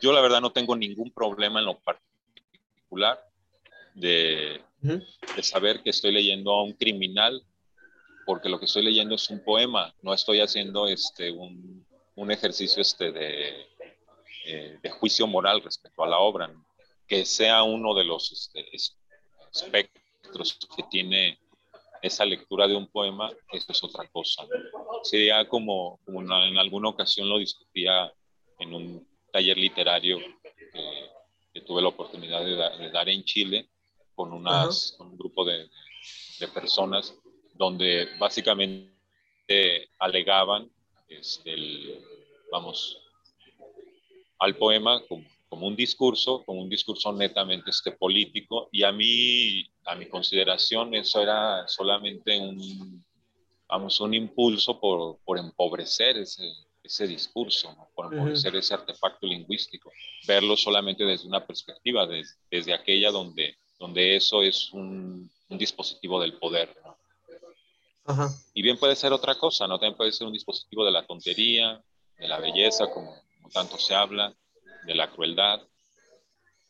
[0.00, 3.20] Yo la verdad no tengo ningún problema en lo particular
[3.94, 7.42] de, de saber que estoy leyendo a un criminal
[8.24, 12.82] porque lo que estoy leyendo es un poema, no estoy haciendo este, un, un ejercicio
[12.82, 13.66] este de,
[14.46, 16.50] eh, de, juicio moral respecto a la obra,
[17.06, 18.64] que sea uno de los este,
[19.52, 21.38] espectros que tiene
[22.06, 24.46] esa lectura de un poema, eso es otra cosa.
[25.02, 28.12] Sería como, como en alguna ocasión lo discutía
[28.58, 30.18] en un taller literario
[30.72, 33.70] que, tuve la oportunidad de, dar en Chile
[34.14, 35.68] con, unas, un grupo de,
[36.40, 37.14] de personas
[37.54, 40.68] donde básicamente alegaban
[41.08, 42.00] este,
[42.50, 42.98] vamos,
[44.38, 49.64] al poema como, como, un discurso, como un discurso netamente este, político, y a mí,
[49.84, 53.04] a mi consideración, eso era solamente un,
[53.68, 56.44] vamos, un impulso por, por empobrecer ese,
[56.82, 59.90] ese discurso, por empobrecer ese artefacto lingüístico,
[60.26, 62.06] verlo solamente desde una perspectiva,
[62.50, 66.74] desde aquella donde, donde eso es un, un dispositivo del poder.
[68.52, 69.78] Y bien puede ser otra cosa, ¿no?
[69.78, 71.82] También puede ser un dispositivo de la tontería,
[72.18, 73.16] de la belleza, como,
[73.52, 74.34] tanto se habla,
[74.86, 75.62] de la crueldad.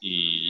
[0.01, 0.44] Y,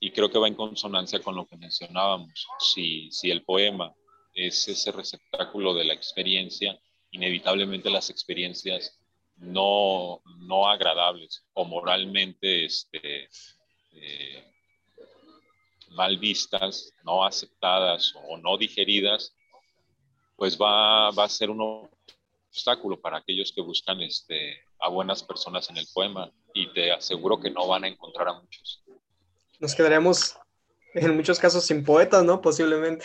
[0.00, 2.46] y, creo que va en consonancia con lo que mencionábamos.
[2.58, 3.94] Si, si el poema
[4.34, 6.78] es ese receptáculo de la experiencia,
[7.10, 8.98] inevitablemente las experiencias
[9.36, 13.28] no, no agradables o moralmente este,
[13.92, 14.44] eh,
[15.90, 19.34] mal vistas, no aceptadas o no digeridas,
[20.36, 21.88] pues va, va a ser un
[22.50, 27.38] obstáculo para aquellos que buscan este, a buenas personas en el poema y te aseguro
[27.38, 28.79] que no van a encontrar a muchos.
[29.60, 30.36] Nos quedaríamos
[30.94, 32.40] en muchos casos sin poetas, ¿no?
[32.40, 33.04] Posiblemente.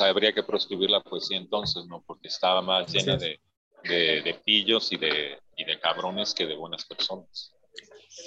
[0.00, 2.02] Habría que proscribir la poesía entonces, ¿no?
[2.06, 3.38] Porque estaba más llena de,
[3.84, 7.52] de, de, pillos y de, y de cabrones que de buenas personas.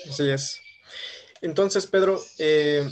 [0.08, 0.62] Así es.
[1.42, 2.88] Entonces, Pedro, eh,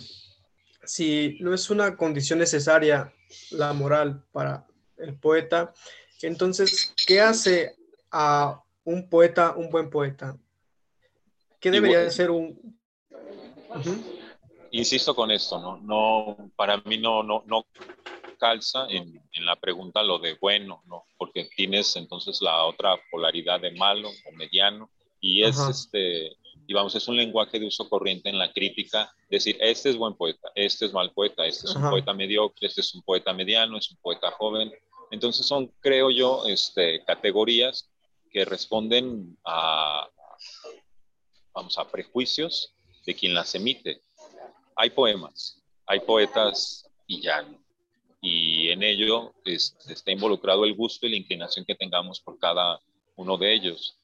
[0.83, 3.13] si no es una condición necesaria
[3.51, 4.65] la moral para
[4.97, 5.73] el poeta.
[6.21, 7.75] Entonces, ¿qué hace
[8.11, 10.37] a un poeta un buen poeta?
[11.59, 12.79] ¿Qué debería ser un...
[14.71, 15.77] Insisto con esto, ¿no?
[15.77, 17.65] no para mí no, no, no
[18.37, 21.05] calza en, en, la pregunta lo de bueno, ¿no?
[21.17, 24.89] Porque tienes entonces la otra polaridad de malo o mediano
[25.21, 26.35] y es este
[26.67, 30.15] y vamos, es un lenguaje de uso corriente en la crítica, decir, este es buen
[30.15, 33.77] poeta, este es mal poeta, este es un poeta mediocre, este es un poeta mediano,
[33.77, 34.71] es un poeta joven,
[35.11, 37.89] entonces son, creo yo, este, categorías
[38.31, 40.09] que responden a,
[41.53, 42.74] vamos, a prejuicios
[43.05, 44.01] de quien las emite.
[44.75, 47.47] Hay poemas, hay poetas y ya.
[48.21, 52.79] Y en ello está involucrado el gusto y la inclinación que tengamos por cada
[53.15, 53.97] uno de ellos.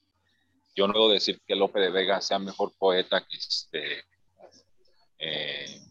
[0.75, 4.05] Yo no puedo decir que Lope de Vega sea mejor poeta que, este,
[5.19, 5.81] eh,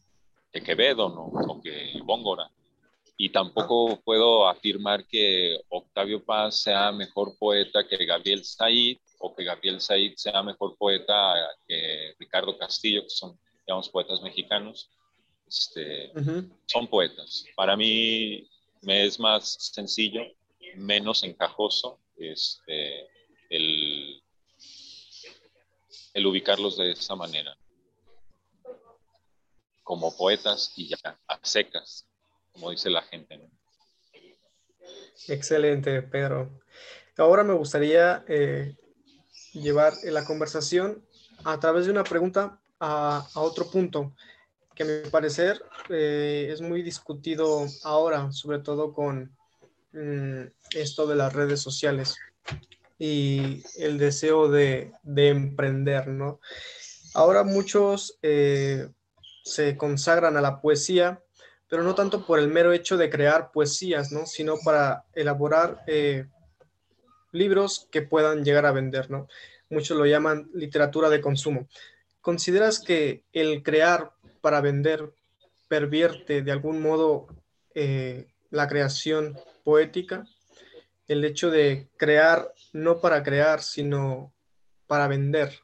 [0.52, 1.24] que Quevedo ¿no?
[1.24, 2.50] o que Bóngora
[3.22, 9.44] y tampoco puedo afirmar que Octavio Paz sea mejor poeta que Gabriel Said o que
[9.44, 11.34] Gabriel Said sea mejor poeta
[11.68, 14.88] que Ricardo Castillo, que son, digamos, poetas mexicanos.
[15.46, 16.10] Este,
[16.64, 17.44] Son poetas.
[17.54, 18.48] Para mí
[18.80, 20.22] me es más sencillo,
[20.76, 23.06] menos encajoso este,
[23.50, 24.22] el,
[26.14, 27.54] el ubicarlos de esa manera,
[29.82, 32.06] como poetas y ya, a secas
[32.52, 33.40] como dice la gente.
[35.28, 36.60] Excelente, Pedro.
[37.16, 38.76] Ahora me gustaría eh,
[39.52, 41.04] llevar la conversación
[41.44, 44.14] a través de una pregunta a, otro punto
[44.74, 49.36] que a mi parecer eh, es muy discutido ahora, sobre todo con
[49.92, 50.42] mm,
[50.74, 52.16] esto de las redes sociales
[52.98, 56.40] y el deseo de, emprender, ¿no?
[57.14, 58.88] Ahora muchos eh,
[59.42, 61.22] se consagran a la poesía
[61.70, 64.26] pero no tanto por el mero hecho de crear poesías, ¿no?
[64.26, 66.26] Sino para elaborar eh,
[67.30, 69.28] libros que puedan llegar a vender, ¿no?
[69.70, 71.68] Muchos lo llaman literatura de consumo.
[72.20, 75.12] ¿Consideras que el crear para vender
[75.68, 77.28] pervierte de algún modo
[77.76, 80.26] eh, la creación poética?
[81.06, 84.34] El hecho de crear no para crear, sino
[84.88, 85.60] para vender,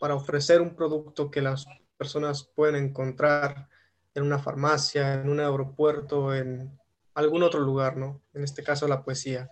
[0.00, 1.64] para ofrecer un producto que las
[1.96, 3.69] personas pueden encontrar
[4.14, 6.78] en una farmacia, en un aeropuerto, en
[7.14, 8.22] algún otro lugar, ¿no?
[8.34, 9.50] En este caso, la poesía.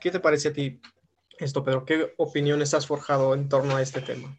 [0.00, 0.80] ¿Qué te parece a ti
[1.38, 1.84] esto, Pedro?
[1.84, 4.38] ¿Qué opiniones has forjado en torno a este tema?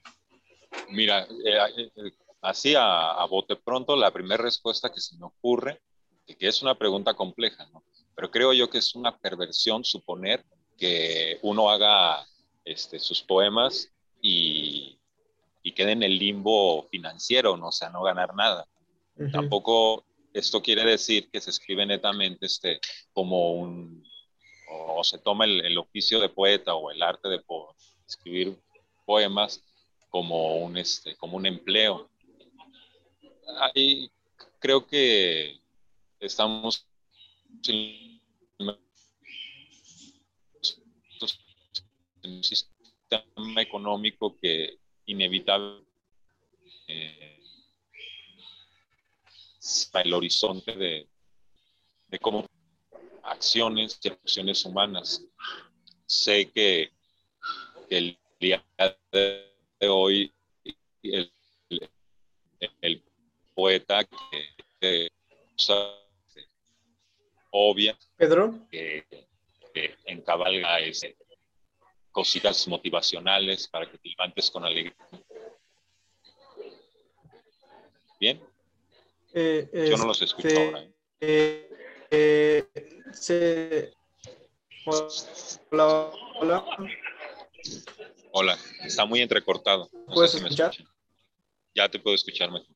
[0.90, 5.82] Mira, eh, eh, así a, bote pronto, la primera respuesta que se me ocurre,
[6.26, 7.84] que es una pregunta compleja, ¿no?
[8.16, 10.46] Pero creo yo que es una perversión suponer
[10.78, 12.26] que uno haga
[12.66, 13.92] este, sus poemas
[14.22, 14.98] y,
[15.62, 17.68] y quede en el limbo financiero, ¿no?
[17.68, 18.68] O sea, no ganar nada.
[19.30, 22.80] Tampoco esto quiere decir que se escribe netamente este,
[23.14, 24.04] como un,
[24.70, 27.42] o, se toma el, oficio de poeta o el arte de
[28.08, 28.58] escribir
[29.06, 29.64] poemas
[30.10, 32.10] como un, este, como un empleo.
[33.60, 34.10] Ahí
[34.60, 35.60] creo que
[36.20, 36.88] estamos
[37.68, 38.22] en
[42.24, 45.84] un sistema económico que inevitable
[46.88, 47.41] eh,
[49.94, 51.08] el horizonte de,
[52.08, 52.46] de cómo
[53.24, 55.24] acciones y acciones humanas.
[56.06, 56.92] Sé que,
[57.90, 58.64] el día
[59.12, 60.32] de hoy
[61.04, 61.32] el,
[62.82, 63.04] el,
[63.54, 64.06] poeta
[64.80, 65.10] que,
[67.52, 69.06] obvia Pedro que,
[70.06, 71.18] encabalga ese,
[72.12, 74.96] cositas motivacionales para que te levantes con alegría.
[78.20, 78.51] Bien.
[79.34, 80.84] Eh, Yo no los escucho este, ahora.
[81.22, 81.70] ¿eh?
[82.12, 82.68] Eh,
[83.14, 83.94] se...
[84.86, 86.66] Hola, hola.
[88.32, 89.90] Hola, está muy entrecortado.
[90.14, 90.72] ¿Puedes escuchar?
[91.74, 92.76] ya te puedo escuchar mejor.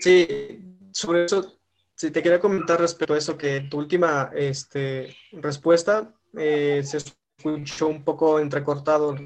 [0.00, 0.60] Sí,
[0.92, 1.58] sobre eso,
[1.96, 7.88] si te quería comentar respecto a eso, que tu última este, respuesta eh, se escuchó
[7.88, 9.16] un poco entrecortado.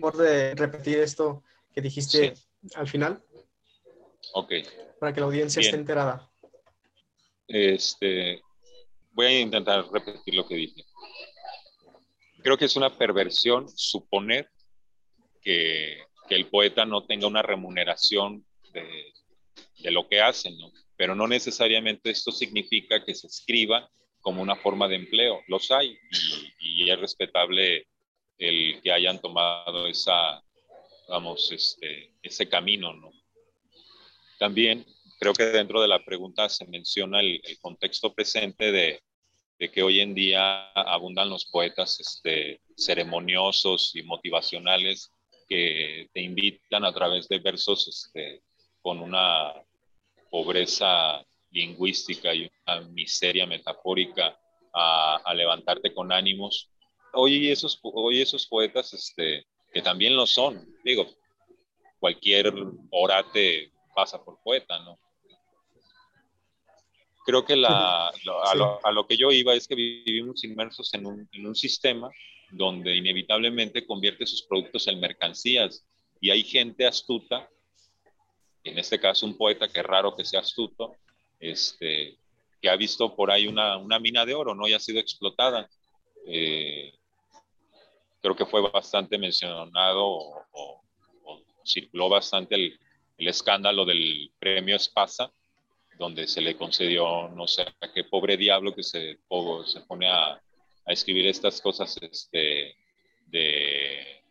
[0.00, 1.42] ¿Por de repetir esto
[1.74, 2.34] que dijiste
[2.74, 3.22] al final?
[4.34, 4.52] Ok.
[5.02, 6.30] Para que la audiencia esté enterada.
[7.48, 8.40] Este,
[9.10, 10.84] voy a intentar repetir lo que dije.
[12.40, 14.48] Creo que es una perversión suponer
[15.40, 19.12] que, que el poeta no tenga una remuneración de,
[19.80, 20.70] de lo que hace, ¿no?
[20.96, 23.90] Pero no necesariamente esto significa que se escriba
[24.20, 25.40] como una forma de empleo.
[25.48, 25.98] Los hay
[26.60, 27.88] y, y es respetable
[28.38, 30.40] el que hayan tomado esa,
[31.08, 33.10] vamos, este, ese camino, ¿no?
[34.42, 34.84] También
[35.20, 39.00] creo que dentro de la pregunta se menciona el, contexto presente de,
[39.56, 45.12] de, que hoy en día abundan los poetas este, ceremoniosos y motivacionales
[45.48, 48.42] que te invitan a través de versos este,
[48.80, 49.52] con una
[50.28, 54.36] pobreza lingüística y una miseria metafórica
[54.74, 56.68] a, a levantarte con ánimos.
[57.12, 61.06] Hoy esos, hoy esos poetas, este, que también lo son, digo,
[62.00, 62.52] cualquier
[62.90, 64.98] orate pasa por poeta, ¿no?
[67.24, 71.46] Creo que la, a, lo, que yo iba es que vivimos inmersos en un, en
[71.46, 72.10] un sistema
[72.50, 75.86] donde inevitablemente convierte sus productos en mercancías
[76.20, 77.48] y hay gente astuta,
[78.64, 80.96] en este caso un poeta que es raro que sea astuto,
[81.38, 82.16] este,
[82.60, 84.68] que ha visto por ahí una, una mina de oro, ¿no?
[84.68, 85.68] Y ha sido explotada.
[86.26, 86.92] Eh,
[88.20, 92.78] creo que fue bastante mencionado o, o, circuló bastante el,
[93.22, 95.32] el, escándalo del premio Espasa,
[95.98, 99.18] donde se le concedió, no sé a qué pobre diablo que se,
[99.66, 102.76] se pone a, a escribir estas cosas este,
[103.26, 104.22] de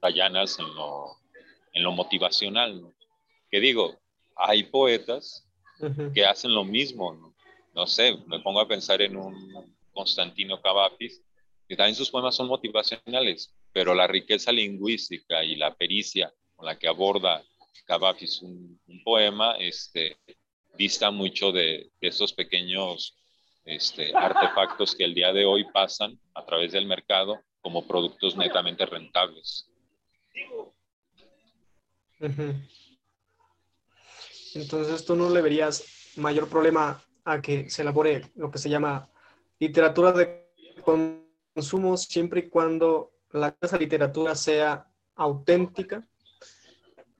[0.00, 1.16] rayanas en lo,
[1.72, 2.94] en lo motivacional.
[3.50, 3.98] Que digo,
[4.36, 5.48] hay poetas
[6.14, 7.34] que hacen lo mismo, ¿no?
[7.74, 7.86] ¿no?
[7.86, 11.22] sé, me pongo a pensar en un Constantino Cavafis,
[11.68, 16.32] que también sus poemas son motivacionales, pero la riqueza lingüística y la pericia
[16.62, 17.42] la que aborda
[17.86, 20.16] Cavafis un, poema, este,
[20.78, 23.16] dista mucho de, de esos pequeños
[23.64, 28.84] este, artefactos que el día de hoy pasan a través del mercado como productos netamente
[28.86, 29.68] rentables.
[34.54, 39.08] Entonces, ¿tú no le verías mayor problema a que se elabore lo que se llama
[39.58, 40.52] literatura de
[40.84, 46.06] consumo siempre y cuando la, esa literatura sea auténtica?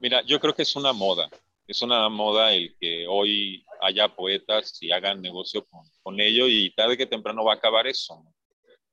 [0.03, 1.31] Mira, yo creo que es una moda.
[1.65, 6.75] Es una moda el que hoy haya poetas y hagan negocio con, con ello y
[6.75, 8.21] tarde que temprano va a acabar eso.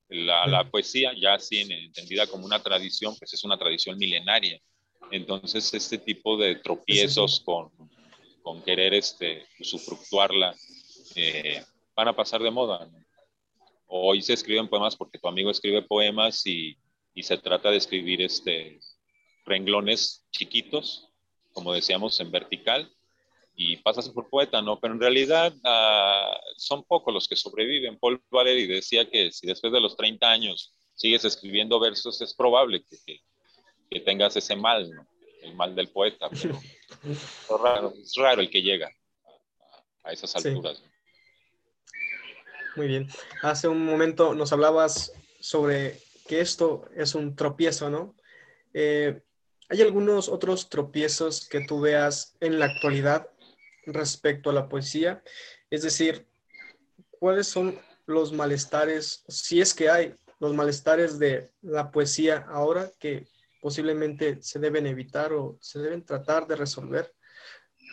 [0.07, 4.61] La, la, poesía, ya así entendida como una tradición, pues es una tradición milenaria.
[5.09, 7.71] Entonces, este tipo de tropiezos con,
[8.43, 10.55] con querer este, usufructuarla
[11.15, 11.63] eh,
[11.95, 12.87] van a pasar de moda.
[13.87, 16.77] Hoy se escriben poemas porque tu amigo escribe poemas y,
[17.15, 18.79] y se trata de escribir este,
[19.49, 21.09] renglones chiquitos,
[21.51, 22.89] como decíamos, en vertical,
[23.55, 24.79] y pasas por poeta, ¿no?
[24.79, 27.99] Pero en realidad uh, son pocos los que sobreviven.
[27.99, 32.83] Paul Valéry decía que si después de los 30 años sigues escribiendo versos, es probable
[32.83, 33.19] que, que,
[33.89, 35.05] que tengas ese mal, ¿no?
[35.41, 36.29] El mal del poeta.
[36.41, 36.57] Pero
[37.03, 38.87] es, raro, es raro el que llega
[40.03, 40.77] a, a esas alturas.
[40.77, 40.83] Sí.
[42.77, 43.09] Muy bien.
[43.41, 48.15] Hace un momento nos hablabas sobre que esto es un tropiezo, ¿no?
[48.73, 49.21] Eh,
[49.71, 53.29] ¿Hay algunos otros tropiezos que tú veas en la actualidad
[53.85, 55.23] respecto a la poesía?
[55.69, 56.27] Es decir,
[57.19, 63.27] ¿cuáles son los malestares, si es que hay los malestares de la poesía ahora que
[63.61, 67.13] posiblemente se deben evitar o se deben tratar de resolver?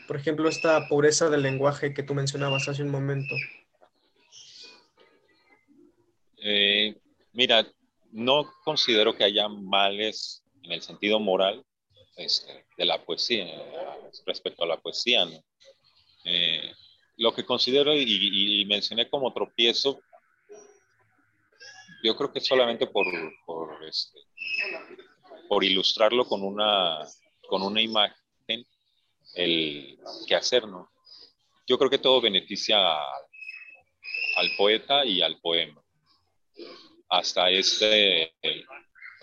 [0.09, 3.35] Por ejemplo, esta pobreza del lenguaje que tú mencionabas hace un momento.
[6.39, 6.97] Eh,
[7.35, 7.67] mira,
[8.13, 11.65] no considero que haya males en el sentido moral
[12.17, 13.47] este, de la poesía,
[14.27, 15.25] respecto a la poesía.
[15.25, 15.43] ¿no?
[16.25, 16.73] Eh,
[17.17, 20.01] lo que considero y, mencioné como tropiezo,
[22.03, 23.07] yo creo que solamente por,
[23.47, 24.19] por, este,
[25.49, 26.99] por ilustrarlo con una,
[27.49, 28.67] con una imagen,
[29.35, 30.91] el qué hacer, ¿no?
[31.67, 32.79] Yo creo que todo beneficia
[34.37, 35.83] al poeta y al poema.
[37.09, 38.35] Hasta este,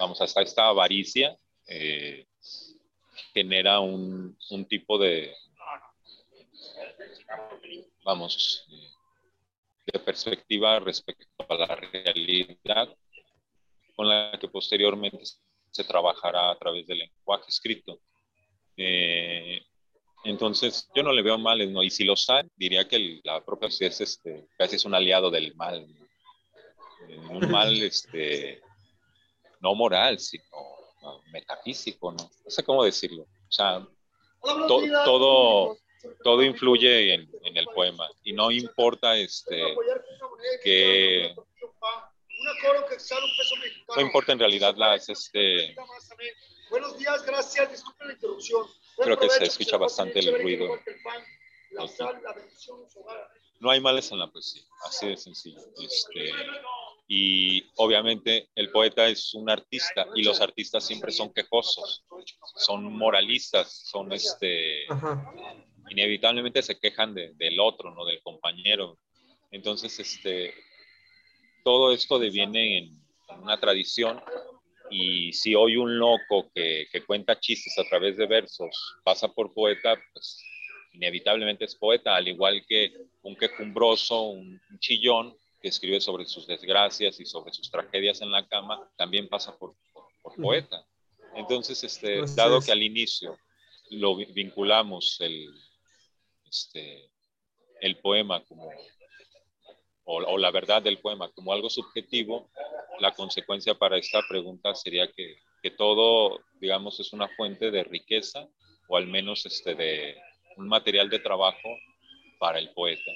[0.04, 2.28] vamos, hasta esta avaricia eh,
[3.34, 5.34] genera un, un tipo de,
[8.04, 8.68] vamos,
[9.86, 12.90] de perspectiva respecto a la realidad
[13.96, 15.24] con la que posteriormente
[15.72, 18.02] se trabajará a través del lenguaje escrito.
[18.76, 19.62] Eh,
[20.26, 21.82] entonces, yo no le veo mal, ¿no?
[21.82, 25.56] y si lo sabe, diría que la propia es este, casi es un aliado del
[25.56, 25.88] mal.
[27.30, 28.62] Un mal, este,
[29.64, 30.44] no moral, sino
[31.32, 32.30] metafísico, ¿no?
[32.44, 33.24] No sé cómo decirlo.
[33.24, 33.88] O sea,
[34.42, 35.78] todo,
[36.22, 38.10] todo influye en, el poema.
[38.24, 39.76] y no importa este
[40.64, 41.34] que
[43.96, 45.76] no importa en realidad las este
[46.70, 47.72] buenos días gracias.
[47.72, 48.68] Disculpen la interrupción.
[48.98, 50.78] Creo que se escucha bastante el ruido.
[53.60, 56.32] no hay males en la poesía así de sencillo este,
[57.08, 62.06] y obviamente el poeta es un artista y los artistas siempre son quejosos,
[62.56, 64.86] son moralistas, son este,
[65.90, 68.06] inevitablemente se quejan del otro, ¿no?
[68.06, 68.98] Del compañero.
[69.52, 70.54] Entonces, este,
[71.64, 73.04] todo esto deviene en,
[73.42, 74.22] una tradición
[74.92, 79.54] y si hoy un loco que, que, cuenta chistes a través de versos pasa por
[79.54, 80.44] poeta, pues
[80.94, 82.94] inevitablemente es poeta, al igual que
[83.24, 88.46] un quejumbroso, un chillón, que escribe sobre sus desgracias y sobre sus tragedias en la
[88.46, 89.76] cama, también pasa por,
[90.22, 90.86] por, poeta.
[91.36, 93.40] Entonces, este, dado que al inicio
[93.92, 95.50] lo vinculamos el,
[96.46, 97.10] este,
[97.80, 98.70] el poema como,
[100.04, 102.52] o, la verdad del poema como algo subjetivo,
[103.00, 108.50] la consecuencia para esta pregunta sería que, que todo, digamos, es una fuente de riqueza
[108.90, 110.18] o al menos este, de
[110.58, 111.70] un material de trabajo
[112.38, 113.12] para el poeta.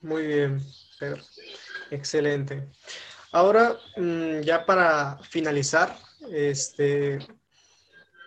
[0.00, 0.60] Muy bien,
[0.98, 1.22] Pedro.
[1.90, 2.68] Excelente.
[3.32, 5.98] Ahora, mm, ya para finalizar,
[6.30, 7.18] este,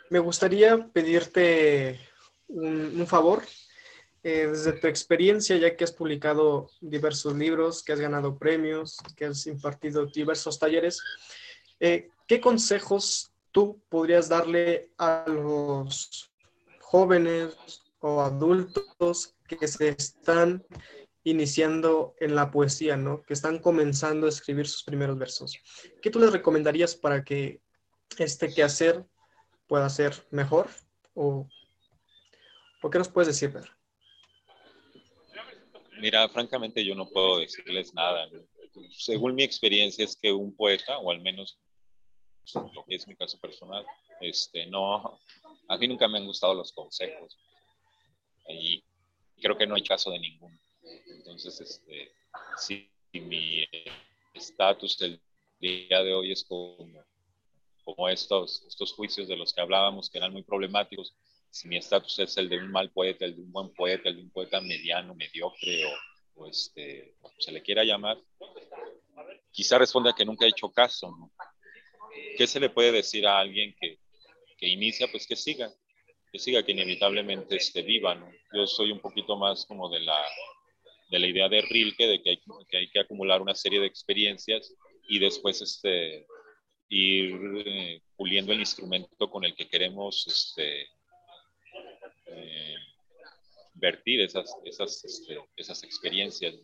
[0.10, 2.00] me gustaría pedirte
[2.48, 3.44] un, favor.
[4.22, 9.26] Eh, desde tu experiencia, ya que has publicado diversos libros, que has ganado premios, que
[9.26, 11.02] has impartido diversos talleres,
[11.80, 16.30] eh, ¿qué consejos tú podrías darle a los
[16.82, 17.56] jóvenes
[18.00, 20.66] o adultos que se están
[21.30, 23.22] iniciando en la poesía, ¿no?
[23.24, 25.58] Que están comenzando a escribir sus primeros versos.
[26.02, 27.62] ¿Qué tú les recomendarías para que
[28.18, 29.06] este quehacer
[29.68, 30.70] pueda ser mejor?
[31.14, 31.48] ¿O,
[32.92, 33.72] qué nos puedes decir, Pedro?
[36.00, 38.28] Mira, francamente yo no puedo decirles nada.
[38.92, 41.60] Según mi experiencia es que un poeta, o al menos
[42.54, 43.86] lo que es mi caso personal,
[44.22, 45.20] este, no,
[45.68, 47.38] a mí nunca me han gustado los consejos.
[48.48, 48.84] Y
[49.42, 50.58] creo que no hay caso de ninguno.
[51.08, 52.12] Entonces, este,
[52.58, 53.66] si mi
[54.34, 55.22] estatus el
[55.60, 56.78] día de hoy es como,
[57.84, 61.16] como estos, estos juicios de los que hablábamos, que eran muy problemáticos,
[61.50, 64.18] si mi estatus es el de un mal poeta, el de un buen poeta, el
[64.18, 65.86] de un poeta mediano, mediocre
[66.36, 68.18] o, este, se le quiera llamar,
[69.52, 71.14] quizá responda que nunca he hecho caso.
[72.38, 74.00] ¿Qué se le puede decir a alguien que,
[74.58, 75.10] que inicia?
[75.12, 75.74] Pues que siga,
[76.32, 78.16] que siga, que inevitablemente esté viva.
[78.16, 78.32] ¿no?
[78.54, 80.26] Yo soy un poquito más como de la,
[81.10, 84.74] de la idea de Rilke, de que hay, que acumular una serie de experiencias
[85.08, 86.26] y después este,
[86.90, 87.36] ir
[87.66, 90.88] eh, puliendo el instrumento con el que queremos este,
[92.28, 92.76] eh,
[93.74, 96.56] vertir esas, esas, este, esas experiencias.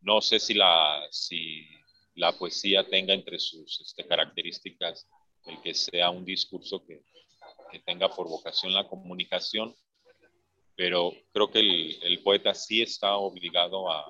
[0.00, 0.20] ¿no?
[0.20, 1.66] sé si la, si
[2.14, 5.08] la poesía tenga entre sus este, características
[5.46, 7.02] el que sea un discurso que,
[7.72, 9.74] que tenga por vocación la comunicación,
[10.82, 14.04] pero creo que el, poeta sí está obligado a,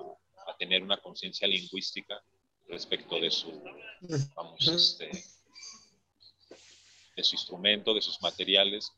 [0.57, 2.19] tener una conciencia lingüística
[2.67, 3.63] respecto de su,
[4.35, 5.11] vamos, este,
[7.15, 8.91] de su instrumento, de sus materiales,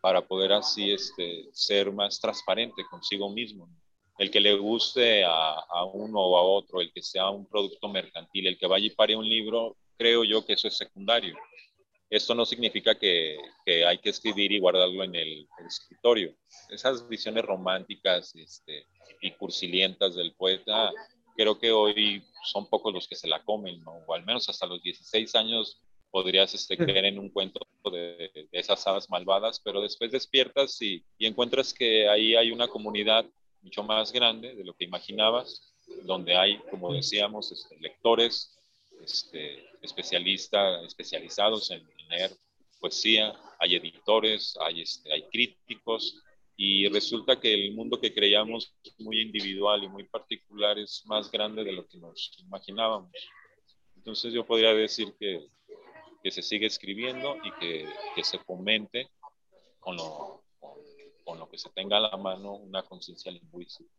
[0.00, 3.68] para poder así este, ser más transparente consigo mismo.
[4.16, 7.86] El que le guste a, a, uno o a otro, el que sea un producto
[7.86, 11.36] mercantil, el que vaya y pare un libro, creo yo que eso es secundario.
[12.10, 16.34] Esto no significa que, hay que escribir y guardarlo en el, escritorio.
[16.70, 18.86] Esas visiones románticas este,
[19.20, 20.92] y cursilientas del poeta,
[21.36, 24.82] creo que hoy son pocos los que se la comen, o al menos hasta los
[24.82, 25.80] 16 años
[26.10, 27.58] podrías este, creer en un cuento
[27.90, 33.26] de, esas hadas malvadas, pero después despiertas y, y, encuentras que ahí hay una comunidad
[33.62, 35.74] mucho más grande de lo que imaginabas,
[36.04, 38.56] donde hay, como decíamos, este, lectores,
[39.04, 42.32] este, especialistas, especializados en, leer
[42.80, 46.22] poesía, hay editores, hay, este, hay críticos,
[46.56, 51.64] y resulta que el mundo que creíamos muy individual y muy particular es más grande
[51.64, 53.10] de lo que nos imaginábamos.
[53.96, 55.48] Entonces yo podría decir que
[56.24, 59.10] que se sigue escribiendo y que, que se fomente
[59.78, 60.42] con lo,
[61.22, 63.90] con, lo, que se tenga a la mano una conciencia lingüística.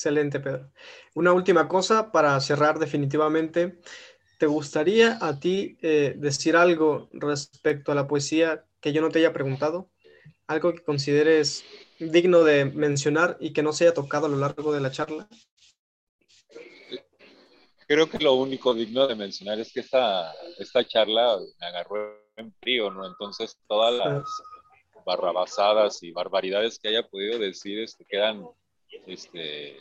[0.00, 0.72] Excelente, Pedro.
[1.14, 3.80] Una última cosa para cerrar definitivamente.
[4.38, 9.18] ¿Te gustaría a ti eh, decir algo respecto a la poesía que yo no te
[9.18, 9.90] haya preguntado?
[10.46, 11.66] Algo que consideres
[11.98, 15.28] digno de mencionar y que no se haya tocado a lo largo de la charla
[17.86, 22.54] creo que lo único digno de mencionar es que esta, esta charla me agarró en
[22.54, 23.04] frío, ¿no?
[23.04, 24.24] Entonces todas las
[25.04, 28.46] barrabasadas y barbaridades que haya podido decir este, quedan
[29.06, 29.76] este,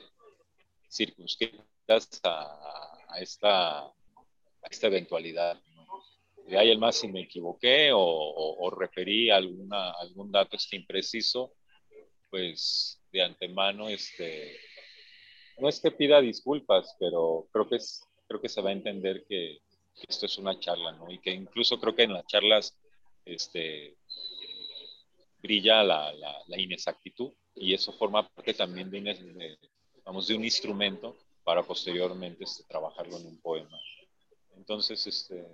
[0.90, 3.94] circunscritas a, esta, a
[4.70, 5.60] esta eventualidad.
[6.48, 11.54] De ahí el más si me equivoqué o, o, referí alguna, algún dato este impreciso,
[12.30, 14.58] pues de antemano este,
[15.60, 19.26] no es que pida disculpas, pero creo que, es, creo que se va a entender
[19.28, 19.60] que,
[20.08, 21.12] esto es una charla, ¿no?
[21.12, 22.74] Y que incluso creo que en las charlas
[23.26, 23.98] este,
[25.42, 29.58] brilla la, la, inexactitud y eso forma parte también de,
[30.28, 33.80] de un instrumento para posteriormente este, trabajarlo en un poema.
[34.56, 35.46] Entonces, este,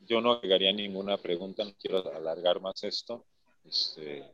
[0.00, 3.24] yo no agregaría ninguna pregunta, no quiero alargar más esto.
[3.64, 4.24] Este,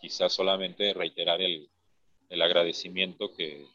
[0.00, 1.68] quizás solamente reiterar el,
[2.40, 3.66] agradecimiento que,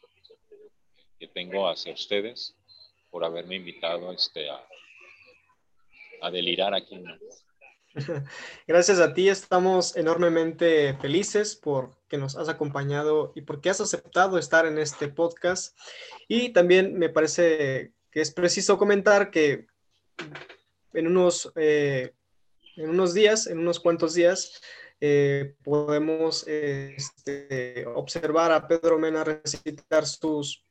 [1.32, 2.56] tengo hacia ustedes
[3.08, 4.66] por haberme invitado este, a,
[6.20, 7.00] a delirar aquí.
[8.66, 14.38] Gracias a ti, estamos enormemente felices por que nos has acompañado y porque has aceptado
[14.38, 15.76] estar en este podcast.
[16.28, 19.66] Y también me parece que es preciso comentar que
[20.92, 22.12] en unos, eh,
[22.76, 24.60] en unos días, en unos cuantos días,
[25.00, 30.64] eh, podemos este, observar a Pedro Mena recitar sus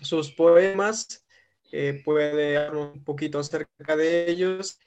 [0.00, 1.24] sus poemas,
[1.72, 4.78] eh, puede hablar un poquito acerca de ellos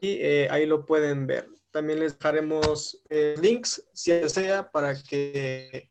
[0.00, 1.48] y eh, ahí lo pueden ver.
[1.70, 5.90] También les dejaremos eh, links, si desea, para que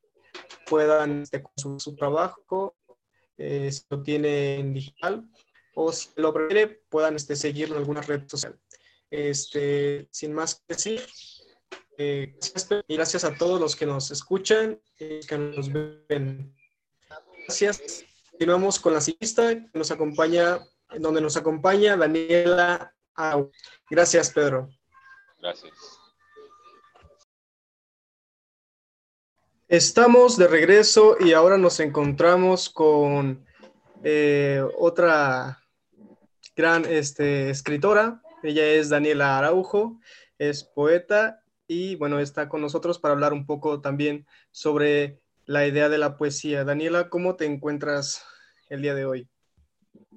[0.67, 2.75] puedan este, consumir su trabajo,
[3.37, 5.29] si lo tienen digital,
[5.75, 8.59] o si lo prefiere, puedan este, seguirlo en alguna red social.
[9.11, 11.01] Este, sin más que decir,
[12.89, 16.53] gracias a todos los que nos escuchan y que nos ven.
[17.45, 18.03] Gracias.
[18.31, 20.59] Continuamos con la cita que nos acompaña,
[20.99, 22.93] donde nos acompaña Daniela
[23.89, 24.69] Gracias, Pedro.
[25.39, 25.73] Gracias.
[29.67, 33.45] Estamos de regreso y ahora nos encontramos con
[34.03, 35.59] eh, otra
[36.55, 38.21] gran este, escritora.
[38.43, 39.99] Ella es Daniela Araujo,
[40.37, 45.89] es poeta y bueno, está con nosotros para hablar un poco también sobre la idea
[45.89, 46.63] de la poesía.
[46.63, 48.23] Daniela, ¿cómo te encuentras
[48.69, 49.27] el día de hoy?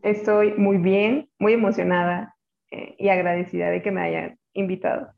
[0.02, 2.36] Estoy muy bien, muy emocionada
[2.70, 5.12] eh, y agradecida de que me hayan invitado.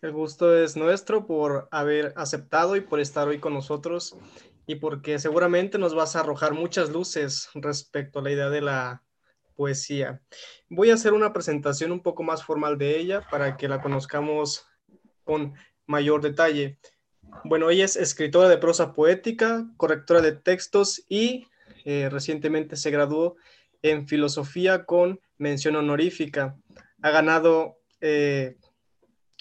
[0.00, 4.16] El gusto es nuestro por haber aceptado y por estar hoy con nosotros
[4.66, 9.02] y porque seguramente nos vas a arrojar muchas luces respecto a la idea de la
[9.56, 10.20] poesía.
[10.68, 14.66] Voy a hacer una presentación un poco más formal de ella para que la conozcamos
[15.24, 15.54] con
[15.86, 16.78] mayor detalle.
[17.42, 21.48] Bueno, ella es escritora de prosa poética, correctora de textos y
[21.84, 23.36] eh, recientemente se graduó
[23.82, 26.56] en filosofía con mención honorífica.
[27.02, 28.56] Ha ganado eh,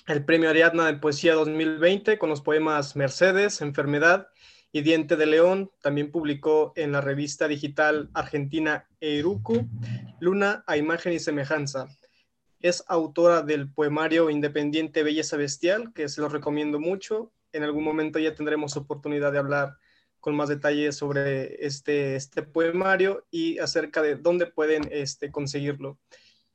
[0.07, 4.27] el premio Ariadna de Poesía 2020 con los poemas Mercedes, Enfermedad
[4.71, 5.71] y Diente de León.
[5.81, 9.67] También publicó en la revista digital argentina Eiruku,
[10.19, 11.87] Luna a Imagen y Semejanza.
[12.59, 18.19] Es autora del poemario independiente Belleza Bestial, que se lo recomiendo mucho, en algún momento
[18.19, 19.77] ya tendremos oportunidad de hablar
[20.19, 25.97] con más detalles sobre este, este poemario y acerca de dónde pueden este, conseguirlo.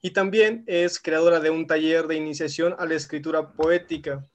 [0.01, 4.29] Y también es creadora de un taller de iniciación a la escritura poética.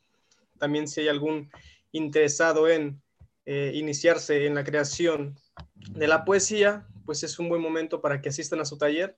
[0.57, 1.51] También si hay algún
[1.91, 3.01] interesado en
[3.45, 5.37] eh, iniciarse en la creación
[5.89, 9.17] de la poesía, pues es un buen momento para que asistan a su taller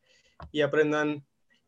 [0.51, 1.25] y aprendan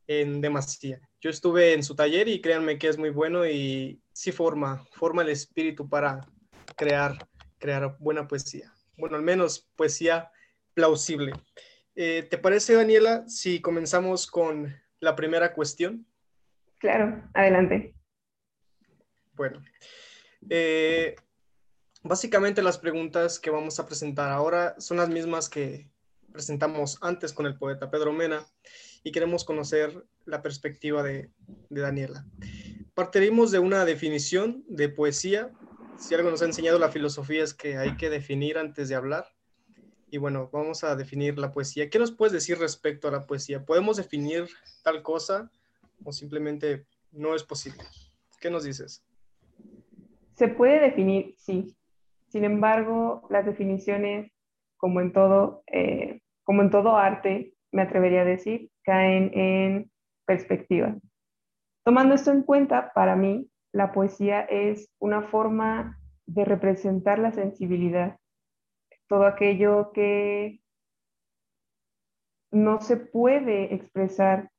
[0.07, 0.99] en demasía.
[1.19, 5.21] Yo estuve en su taller y créanme que es muy bueno y sí forma, forma
[5.21, 6.27] el espíritu para
[6.75, 7.27] crear,
[7.61, 8.73] crear buena poesía.
[8.97, 10.31] Bueno, al menos poesía
[10.73, 11.31] plausible.
[11.95, 16.05] Eh, ¿Te parece, Daniela, si comenzamos con la primera cuestión?
[16.79, 17.93] Claro, adelante.
[19.33, 19.61] Bueno,
[20.49, 21.15] eh,
[22.03, 25.89] básicamente las preguntas que vamos a presentar ahora son las mismas que
[26.33, 28.45] presentamos antes con el poeta Pedro Mena
[29.03, 31.29] y queremos conocer la perspectiva de,
[31.69, 32.25] de Daniela.
[32.93, 35.51] Partiremos de una definición de poesía.
[35.97, 39.25] Si algo nos ha enseñado la filosofía es que hay que definir antes de hablar.
[40.09, 41.89] Y bueno, vamos a definir la poesía.
[41.89, 43.65] ¿Qué nos puedes decir respecto a la poesía?
[43.65, 44.47] ¿Podemos definir
[44.83, 45.49] tal cosa
[46.03, 47.83] o simplemente no es posible?
[48.39, 49.05] ¿Qué nos dices?
[50.35, 51.75] Se puede definir, sí.
[52.29, 54.31] Sin embargo, las definiciones,
[54.77, 59.91] como en todo, eh, como en todo arte, me atrevería a decir, caen en
[60.25, 60.95] perspectiva.
[61.83, 68.17] Tomando esto en cuenta, para mí, la poesía es una forma de representar la sensibilidad,
[69.07, 70.61] todo aquello que
[72.51, 74.49] no se puede expresar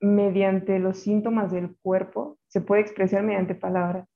[0.00, 4.08] mediante los síntomas del cuerpo, se puede expresar mediante palabras.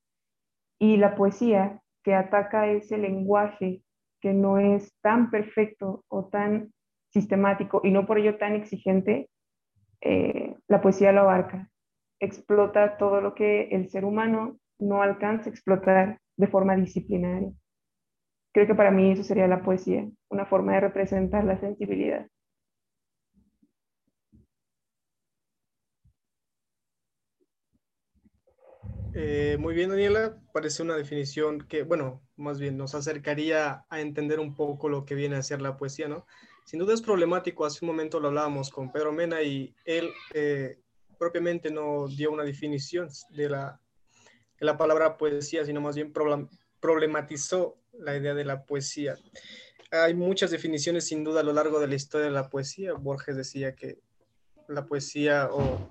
[0.78, 3.82] Y la poesía que ataca ese lenguaje
[4.20, 6.72] que no es tan perfecto o tan
[7.10, 9.28] sistemático y no por ello tan exigente,
[10.00, 11.71] eh, la poesía lo abarca.
[12.22, 17.50] Explota todo lo que el ser humano no alcanza a explotar de forma disciplinaria.
[18.52, 22.28] Creo que para mí eso sería la poesía, una forma de representar la sensibilidad.
[29.14, 30.38] Eh, muy bien, Daniela.
[30.52, 35.16] Parece una definición que, bueno, más bien nos acercaría a entender un poco lo que
[35.16, 36.24] viene a ser la poesía, ¿no?
[36.66, 37.64] Sin duda es problemático.
[37.64, 40.78] Hace un momento lo hablábamos con Pedro Mena y él eh,
[41.22, 43.80] propiamente no dio una definición de la,
[44.58, 46.12] de la palabra poesía, sino más bien
[46.80, 49.14] problematizó la idea de la poesía.
[49.92, 52.94] Hay muchas definiciones sin duda a lo largo de la historia de la poesía.
[52.94, 54.00] Borges decía que
[54.66, 55.88] la poesía o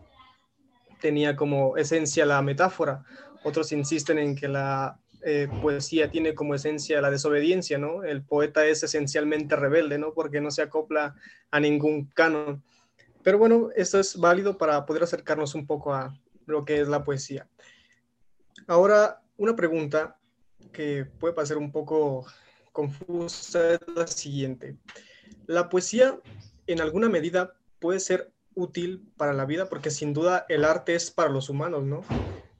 [0.99, 3.05] tenía como esencia la metáfora.
[3.45, 8.03] Otros insisten en que la eh, poesía tiene como esencia la desobediencia, ¿no?
[8.03, 10.13] El poeta es esencialmente rebelde, ¿no?
[10.13, 11.15] Porque no se acopla
[11.51, 12.61] a ningún canon.
[13.23, 17.03] Pero bueno, esto es válido para poder acercarnos un poco a lo que es la
[17.03, 17.47] poesía.
[18.67, 20.17] Ahora, una pregunta
[20.71, 22.25] que puede parecer un poco
[22.71, 24.77] confusa es la siguiente.
[25.45, 26.19] ¿La poesía
[26.67, 31.11] en alguna medida puede ser útil para la vida, porque sin duda el arte es
[31.11, 32.01] para los humanos, ¿no?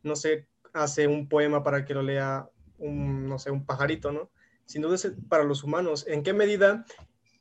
[0.04, 4.30] No se hace un poema para que lo lea un, no sé, un pajarito, ¿no?
[4.66, 6.06] Sin duda es para los humanos.
[6.08, 6.86] ¿En qué medida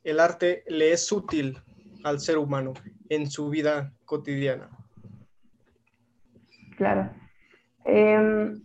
[0.03, 1.61] el arte le es útil
[2.03, 2.73] al ser humano
[3.11, 4.69] en su vida cotidiana?
[6.77, 7.09] Claro.
[7.85, 8.61] Em,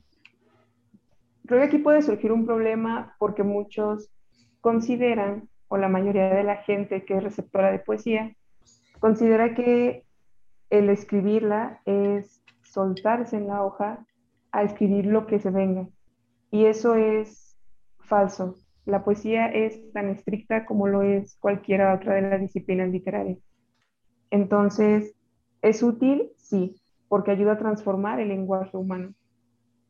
[1.47, 4.11] creo que aquí puede surgir un problema porque muchos
[4.61, 8.36] consideran, o la mayoría de la gente que es receptora de poesía,
[8.99, 10.05] Considera que
[10.70, 14.07] el escribirla es soltarse en la hoja
[14.53, 15.86] a escribir lo que se venga.
[16.51, 17.57] Y eso es
[18.01, 18.57] falso.
[18.84, 23.38] La poesía es tan estricta como lo es cualquiera otra de las disciplinas literarias.
[24.31, 25.14] Entonces,
[25.62, 26.31] ¿es útil?
[26.37, 29.14] Sí, porque ayuda a transformar el lenguaje humano.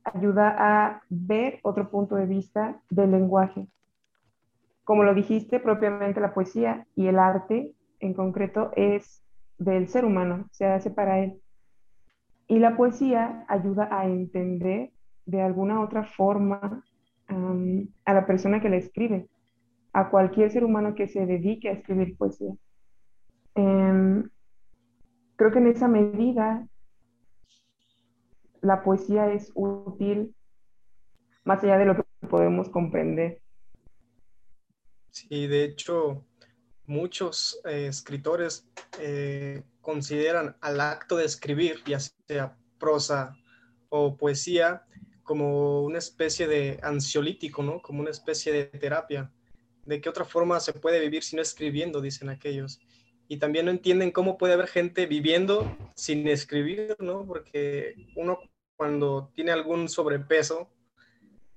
[0.05, 3.67] Ayuda a ver otro punto de vista del lenguaje.
[4.85, 9.23] Como lo dijiste, propiamente la poesía y el arte en concreto es
[9.59, 11.41] del ser humano, se hace para él.
[12.47, 14.93] Y la poesía ayuda a entender
[15.25, 16.85] de alguna otra forma
[17.29, 19.27] a la persona que la escribe,
[19.93, 22.55] a cualquier ser humano que se dedique a escribir poesía.
[23.57, 24.29] Em,
[25.37, 26.69] creo que en esa medida
[28.61, 30.35] la poesía es útil
[31.45, 33.41] más allá de lo que podemos comprender.
[35.11, 36.27] Sí, de hecho,
[36.85, 38.69] muchos eh, escritores
[39.01, 43.35] eh, consideran al acto de escribir, ya sea prosa
[43.89, 44.85] o poesía,
[45.23, 47.81] como una especie de ansiolítico, ¿no?
[47.81, 49.33] Como una especie de terapia.
[49.87, 52.01] ¿De qué otra forma se puede vivir si no escribiendo?
[52.01, 52.81] Dicen aquellos.
[53.29, 57.27] Y también no entienden cómo puede haber gente viviendo sin escribir, ¿no?
[57.27, 58.39] Porque uno
[58.77, 60.71] cuando tiene algún sobrepeso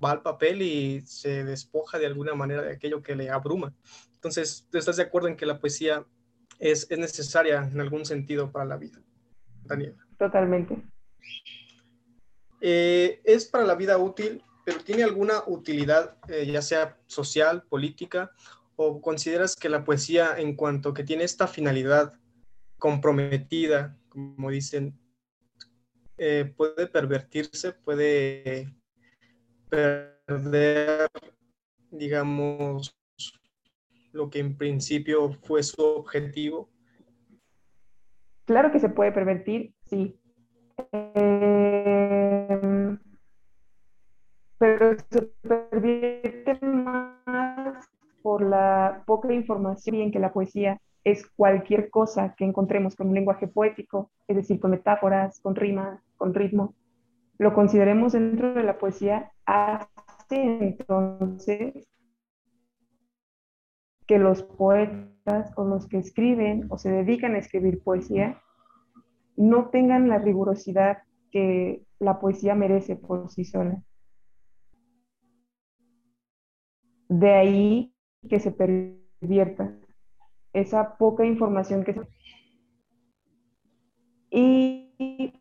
[0.04, 3.74] va al papel y se despoja de alguna manera de aquello que le abruma.
[4.14, 6.06] Entonces, ¿tú estás de acuerdo en que la poesía
[6.58, 9.02] es, necesaria en algún sentido para la vida,
[9.64, 10.06] Daniela?
[10.18, 10.82] Totalmente.
[12.62, 18.32] Eh, es para la vida útil, pero ¿tiene alguna utilidad, eh, ya sea social, política,
[18.82, 22.18] o consideras que la poesía, en cuanto que tiene esta finalidad
[22.78, 24.98] comprometida, como dicen,
[26.18, 28.74] eh, puede pervertirse, puede
[29.70, 31.10] perder,
[31.92, 32.96] digamos,
[34.14, 36.70] lo que en principio fue su objetivo?
[38.46, 40.18] Claro que se puede pervertir, sí.
[40.94, 41.38] Em,
[44.58, 47.19] pero se pervierte más
[48.30, 53.16] por la poca información en que la poesía es cualquier cosa que encontremos con un
[53.16, 56.76] lenguaje poético, es decir, con metáforas, con rimas, con ritmo,
[57.40, 61.88] lo consideremos dentro de la poesía, hace entonces
[64.06, 68.40] que los poetas o los que escriben o se dedican a escribir poesía
[69.38, 71.00] no tengan la rigurosidad
[71.32, 73.82] que la poesía merece por sí sola.
[77.08, 77.96] De ahí
[78.28, 79.74] que se pervierta
[80.54, 82.02] esa poca información que se...
[84.32, 85.34] Y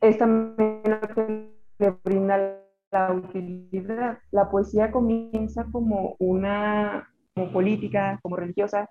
[0.00, 4.18] es también lo que brinda la utilidad.
[4.30, 8.90] La poesía comienza como una como política, como religiosa.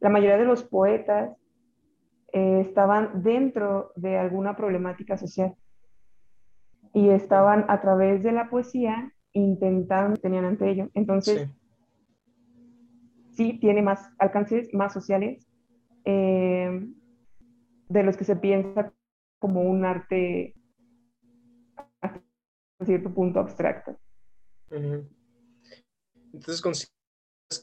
[0.00, 1.36] La mayoría de los poetas
[2.32, 5.54] eh, estaban dentro de alguna problemática social
[6.94, 10.90] y estaban a través de la poesía intentando, tenían ante ello.
[10.94, 11.48] Entonces,
[13.32, 15.46] sí, tiene más alcances más sociales
[16.04, 16.86] eh,
[17.88, 18.92] de los que se piensa
[19.38, 20.54] como un arte
[22.84, 23.98] cierto punto abstracto.
[24.70, 26.92] Entonces, ¿consideras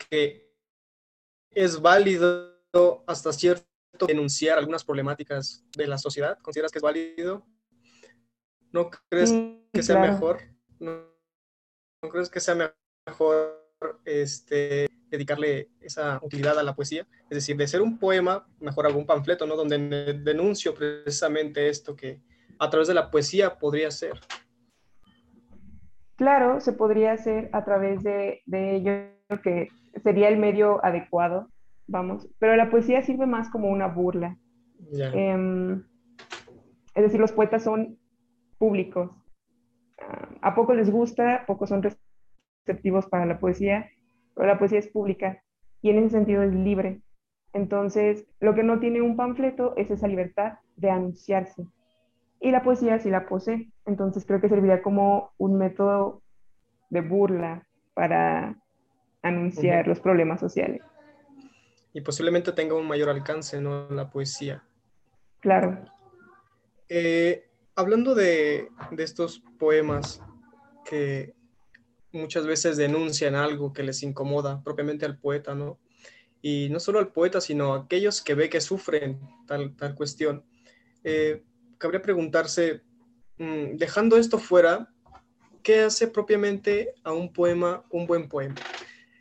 [0.10, 0.52] que
[1.52, 2.56] es válido
[3.08, 3.66] hasta cierto
[4.08, 6.38] denunciar algunas problemáticas de la sociedad?
[6.42, 7.46] ¿Consideras que es válido?
[8.72, 9.32] ¿No crees
[9.72, 10.42] que sea mejor?
[10.80, 11.15] ¿No,
[12.02, 12.56] crees que sea
[13.06, 13.66] mejor
[14.06, 17.08] este, dedicarle esa utilidad a la poesía?
[17.30, 19.56] Es decir, de ser un poema, mejor algún panfleto, ¿no?
[19.56, 22.22] Donde denuncio precisamente esto que
[22.60, 24.20] a través de la poesía podría ser.
[26.16, 29.68] Claro, se podría hacer a través de, ello, que
[30.02, 31.50] sería el medio adecuado,
[31.88, 34.38] vamos, pero la poesía sirve más como una burla.
[34.94, 35.84] Em,
[36.94, 38.00] es decir, los poetas son
[38.58, 39.12] públicos.
[40.42, 41.84] A pocos les gusta, pocos son
[42.64, 43.90] receptivos para la poesía,
[44.36, 45.42] pero la poesía es pública
[45.82, 47.02] y en ese sentido es libre.
[47.54, 51.66] Entonces, lo que no tiene un panfleto es esa libertad de anunciarse
[52.40, 53.72] y la poesía sí la posee.
[53.86, 56.22] Entonces creo que serviría como un método
[56.90, 58.56] de burla para
[59.22, 60.82] anunciar los problemas sociales.
[61.94, 63.90] Y posiblemente tenga un mayor alcance, ¿no?
[63.90, 64.62] La poesía.
[65.40, 65.80] Claro.
[66.90, 70.22] Eh, hablando de, de estos poemas
[70.86, 71.34] que
[72.12, 75.80] muchas veces denuncian algo que les incomoda propiamente al poeta, ¿no?
[76.42, 80.46] Y no solo al poeta, sino a aquellos que ve que sufren tal, tal cuestión.
[81.04, 81.44] Eh,
[81.78, 82.82] cabría preguntarse,
[83.38, 84.94] mm, dejando esto fuera,
[85.64, 88.56] ¿qué hace propiamente a un poema un buen poema?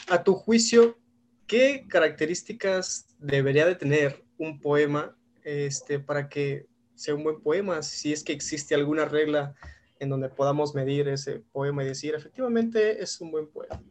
[0.09, 0.99] A tu juicio,
[1.47, 7.83] ¿qué características debería de tener un poema este, para que sea un buen poema?
[7.83, 9.55] Si es que existe alguna regla
[9.99, 13.83] en donde podamos medir ese poema y decir, efectivamente es un buen poema.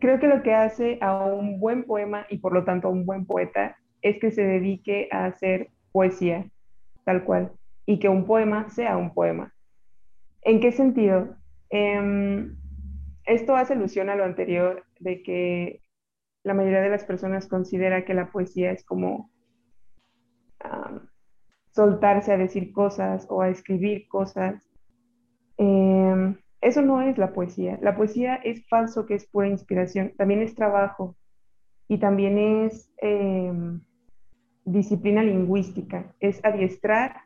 [0.00, 3.06] Creo que lo que hace a un buen poema y por lo tanto a un
[3.06, 6.50] buen poeta es que se dedique a hacer poesía,
[7.04, 7.52] tal cual,
[7.86, 9.54] y que un poema sea un poema.
[10.42, 11.36] ¿En qué sentido?
[11.70, 12.56] Em,
[13.24, 15.80] esto hace alusión a lo anterior de que
[16.44, 19.30] la mayoría de las personas considera que la poesía es como
[21.70, 24.68] soltarse a decir cosas o a escribir cosas.
[25.58, 27.78] Em, eso no es la poesía.
[27.82, 30.12] La poesía es falso que es pura inspiración.
[30.16, 31.16] También es trabajo
[31.88, 33.80] y también es em,
[34.64, 37.22] disciplina lingüística, es adiestrar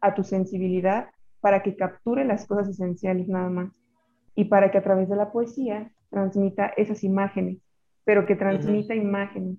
[0.00, 1.08] a tu sensibilidad
[1.40, 3.82] para que capture las cosas esenciales nada más
[4.34, 7.58] y para que a través de la poesía transmita esas imágenes,
[8.04, 9.58] pero que transmita imágenes.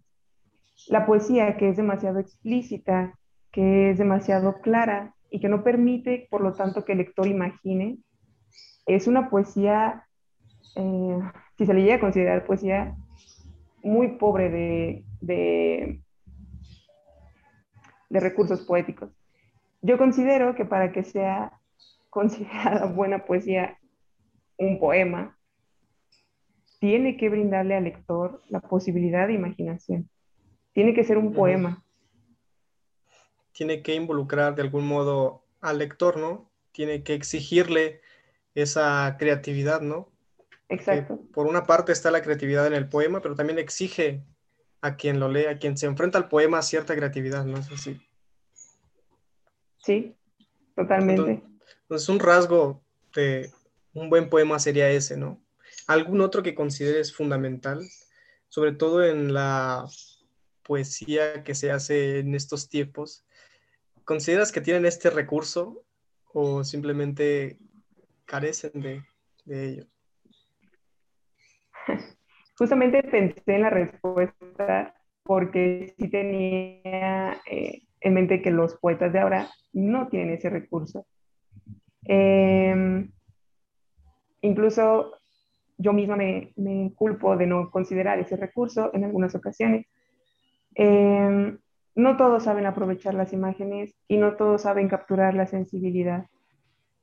[0.87, 3.17] La poesía que es demasiado explícita,
[3.51, 7.97] que es demasiado clara y que no permite, por lo tanto, que el lector imagine,
[8.85, 10.07] es una poesía,
[10.75, 11.19] eh,
[11.57, 12.95] si se le llega a considerar poesía,
[13.83, 14.49] muy pobre
[15.21, 16.01] de
[18.09, 19.09] de recursos poéticos.
[19.81, 21.51] Yo considero que para que sea
[22.09, 23.77] considerada buena poesía
[24.57, 25.37] un poema,
[26.79, 30.09] tiene que brindarle al lector la posibilidad de imaginación.
[30.75, 31.81] Tiene que ser un poema.
[33.53, 36.51] Tiene que involucrar de algún modo al lector, ¿no?
[36.73, 38.01] Tiene que exigirle
[38.53, 40.11] esa creatividad, ¿no?
[40.67, 41.21] Exacto.
[41.31, 44.23] por una parte está la creatividad en el poema, pero también exige
[44.81, 48.01] a quien lo lee, a quien se enfrenta al poema, cierta creatividad, ¿no es así?
[49.77, 50.15] Sí,
[50.75, 51.43] totalmente.
[51.83, 52.81] Entonces, un rasgo
[53.13, 53.51] de
[53.93, 55.39] un buen poema sería ese, ¿no?
[55.87, 57.81] ¿Algún otro que consideres fundamental?
[58.55, 59.85] sobre todo en la
[60.65, 63.25] poesía que se hace en estos tiempos,
[64.03, 65.83] ¿consideras que tienen este recurso
[66.33, 67.59] o simplemente
[68.25, 69.03] carecen de,
[69.45, 69.85] ello?
[72.57, 79.19] Justamente pensé en la respuesta porque sí tenía eh, en mente que los poetas de
[79.19, 81.05] ahora no tienen ese recurso.
[82.03, 83.11] Em,
[84.41, 85.19] incluso
[85.77, 86.53] yo misma me,
[86.95, 89.87] culpo de no considerar ese recurso en algunas ocasiones.
[90.75, 91.57] Em,
[91.95, 96.25] no todos saben aprovechar las imágenes y no todos saben capturar la sensibilidad.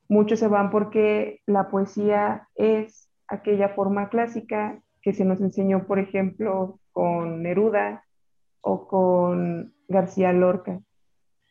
[0.09, 5.99] Muchos se van porque la poesía es aquella forma clásica que se nos enseñó, por
[5.99, 8.05] ejemplo, con Neruda
[8.61, 10.81] o con García Lorca.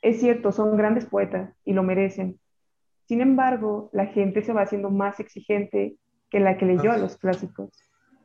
[0.01, 2.39] Es cierto, son grandes poetas y lo merecen.
[3.07, 5.97] Sin embargo, la gente se va haciendo más exigente
[6.29, 7.69] que la que leyó a los clásicos.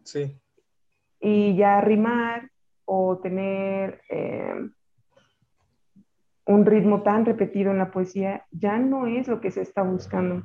[0.05, 0.38] Sí.
[1.18, 2.51] Y ya rimar
[2.87, 4.70] o tener eh,
[6.47, 10.45] un ritmo tan repetido en la poesía ya no es lo que se está buscando.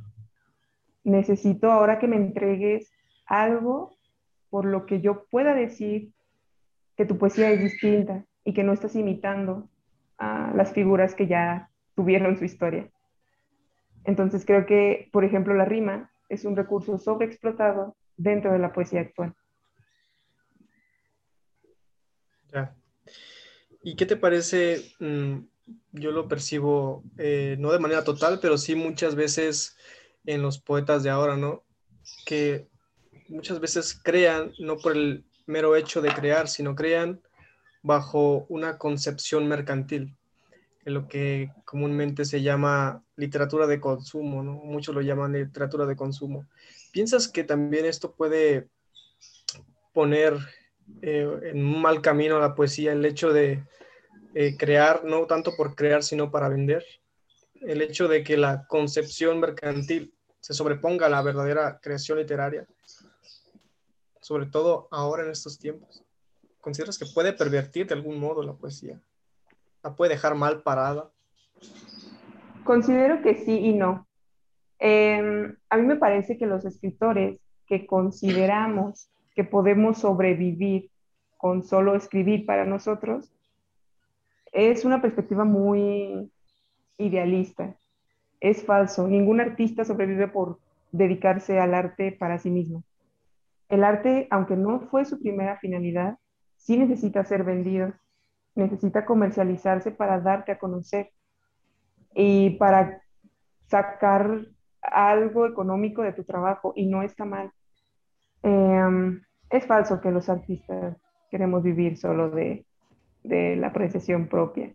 [1.03, 2.91] Necesito ahora que me entregues
[3.25, 3.95] algo
[4.49, 6.11] por lo que yo pueda decir
[6.97, 9.69] que tu poesía es distinta y que no estás imitando
[10.17, 12.89] a las figuras que ya tuvieron su historia.
[14.03, 19.01] Entonces creo que, por ejemplo, la rima es un recurso sobreexplotado dentro de la poesía
[19.01, 19.35] actual.
[22.51, 22.75] Ya.
[23.83, 24.93] ¿Y qué te parece?
[24.99, 25.39] Mm,
[25.93, 29.77] yo lo percibo eh, no de manera total, pero sí muchas veces
[30.25, 31.63] en los poetas de ahora, ¿no?
[32.25, 32.67] Que
[33.27, 37.21] muchas veces crean, no por el mero hecho de crear, sino crean
[37.81, 40.15] bajo una concepción mercantil,
[40.85, 44.53] en lo que comúnmente se llama literatura de consumo, ¿no?
[44.53, 46.47] Muchos lo llaman literatura de consumo.
[46.91, 48.67] ¿Piensas que también esto puede
[49.93, 50.37] poner
[51.01, 53.63] eh, en un mal camino la poesía el hecho de
[54.33, 56.83] eh, crear, no tanto por crear, sino para vender?
[57.61, 62.65] El hecho de que la concepción mercantil se sobreponga a la verdadera creación literaria,
[64.19, 66.03] sobre todo ahora en estos tiempos.
[66.59, 68.99] ¿Consideras que puede pervertir de algún modo la poesía?
[69.83, 71.11] ¿La puede dejar mal parada?
[72.63, 74.07] Considero que sí y no.
[74.79, 80.89] Em, a mí me parece que los escritores que consideramos que podemos sobrevivir
[81.37, 83.31] con solo escribir para nosotros,
[84.51, 86.31] es una perspectiva muy
[86.97, 87.75] idealista.
[88.39, 89.07] Es falso.
[89.07, 90.59] Ningún artista sobrevive por
[90.91, 92.83] dedicarse al arte para sí mismo.
[93.69, 96.17] El arte, aunque no fue su primera finalidad,
[96.57, 97.93] sí necesita ser vendido,
[98.53, 101.11] necesita comercializarse para darte a conocer
[102.13, 103.01] y para
[103.67, 104.41] sacar
[104.81, 107.51] algo económico de tu trabajo y no está mal.
[108.43, 110.97] Em, es falso que los artistas
[111.29, 112.65] queremos vivir solo de,
[113.23, 114.73] de la apreciación propia,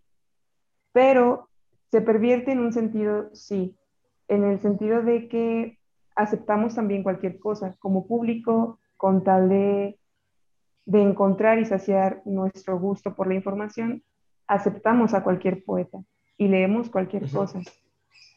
[0.91, 1.49] pero
[1.91, 3.75] se pervierte en un sentido, sí,
[4.27, 5.77] en el sentido de que
[6.15, 9.99] aceptamos también cualquier cosa como público con tal de,
[10.85, 14.03] de encontrar y saciar nuestro gusto por la información,
[14.47, 15.99] aceptamos a cualquier poeta
[16.37, 17.61] y leemos cualquier cosa.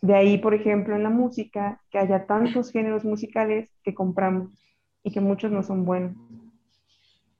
[0.03, 4.51] De ahí, por ejemplo, en la música, que haya tantos géneros musicales que compramos
[5.03, 6.17] y que muchos no son buenos.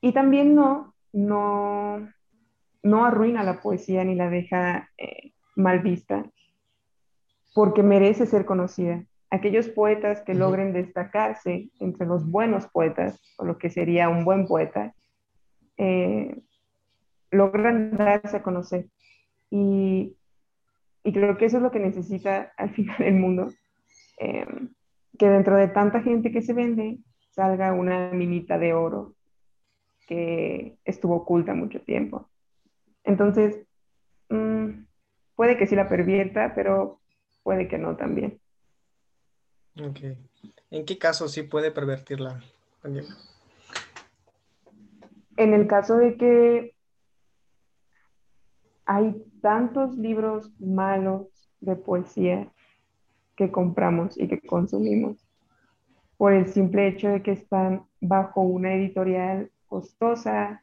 [0.01, 2.09] Y también no, no,
[2.83, 6.25] no arruina la poesía ni la deja eh, mal vista,
[7.55, 9.05] porque merece ser conocida.
[9.31, 14.47] Aquellos poetas que logren destacarse entre los buenos poetas, o lo que sería un buen
[14.47, 14.95] poeta,
[15.77, 16.41] eh,
[17.31, 18.89] logran darse a conocer.
[19.51, 20.17] Y
[21.03, 23.49] y creo que eso es lo que necesita al final el mundo,
[24.19, 24.47] eh,
[25.19, 26.99] que dentro de tanta gente que se vende
[27.31, 29.15] salga una minita de oro
[30.07, 32.29] que estuvo oculta mucho tiempo.
[33.05, 33.67] Entonces,
[34.29, 34.85] mm,
[35.37, 37.01] puede que sí la pervierta, pero
[37.43, 38.41] puede que no también.
[39.81, 40.01] Ok.
[40.71, 42.43] ¿En qué caso sí puede pervertirla?
[45.37, 46.75] En el caso de que
[48.85, 51.29] hay tantos libros malos
[51.61, 52.53] de poesía
[53.37, 55.30] que compramos y que consumimos
[56.21, 60.63] por el simple hecho de que están bajo una editorial costosa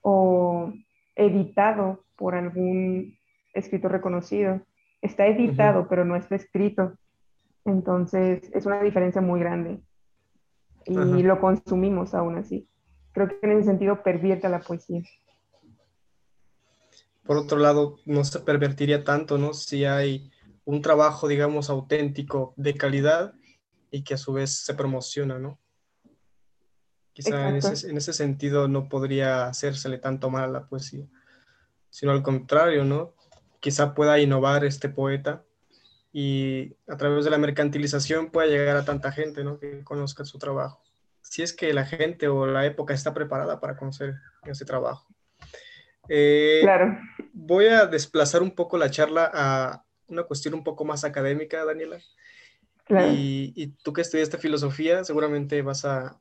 [0.00, 0.72] o
[1.14, 3.14] editado por algún
[3.52, 4.62] escritor reconocido.
[5.02, 6.94] Está editado, pero no está escrito.
[7.66, 9.82] Entonces, es una diferencia muy grande.
[10.86, 12.66] Y lo consumimos aún así.
[13.12, 15.02] Creo que en ese sentido pervierte la poesía
[17.26, 19.52] por otro lado, no se pervertiría tanto, ¿no?
[19.52, 20.30] Si hay
[20.64, 23.34] un trabajo, digamos, auténtico, de calidad
[23.96, 25.58] y que a su vez se promociona, ¿no?
[27.14, 31.06] Quizá en ese, en ese, sentido no podría hacérsele tanto mal a la poesía,
[31.88, 33.14] sino al contrario, ¿no?
[33.58, 35.44] Quizá pueda innovar este poeta
[36.12, 39.58] y a través de la mercantilización pueda llegar a tanta gente, ¿no?
[39.58, 40.82] Que conozca su trabajo.
[41.22, 45.06] Si es que la gente o la época está preparada para conocer ese trabajo.
[46.10, 46.98] Eh, claro.
[47.32, 51.98] Voy a desplazar un poco la charla a una cuestión un poco más académica, Daniela.
[52.88, 56.18] Y, tú que estudiaste filosofía, seguramente vas a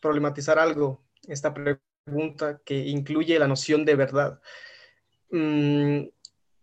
[0.00, 4.40] problematizar algo, esta pregunta que incluye la noción de verdad.
[5.30, 6.04] Mm,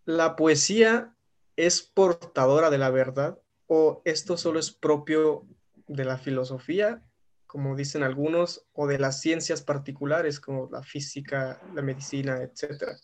[0.05, 1.13] ¿La poesía
[1.55, 5.45] es portadora de la verdad o esto solo es propio
[5.87, 7.03] de la filosofía,
[7.45, 12.97] como dicen algunos, o de las ciencias particulares como la física, la medicina, etcétera?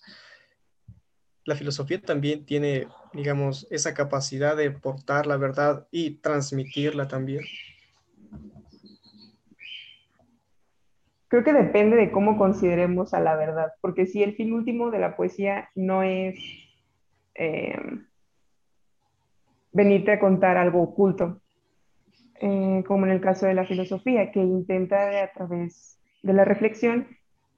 [1.45, 7.43] La filosofía también tiene, digamos, esa capacidad de portar la verdad y transmitirla también.
[11.27, 14.99] Creo que depende de cómo consideremos a la verdad, porque si el fin último de
[14.99, 16.35] la poesía no es
[17.35, 17.75] eh,
[19.71, 21.41] venirte a contar algo oculto,
[22.39, 27.07] eh, como en el caso de la filosofía, que intenta a través de la reflexión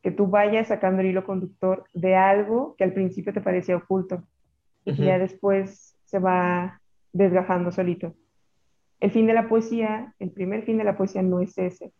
[0.05, 4.21] que tú vayas sacando el hilo conductor de algo que al principio te parecía oculto
[4.83, 6.79] y ya después se va
[7.11, 8.13] desgajando solito.
[8.99, 11.91] El fin de la poesía, el primer fin de la poesía no es ese.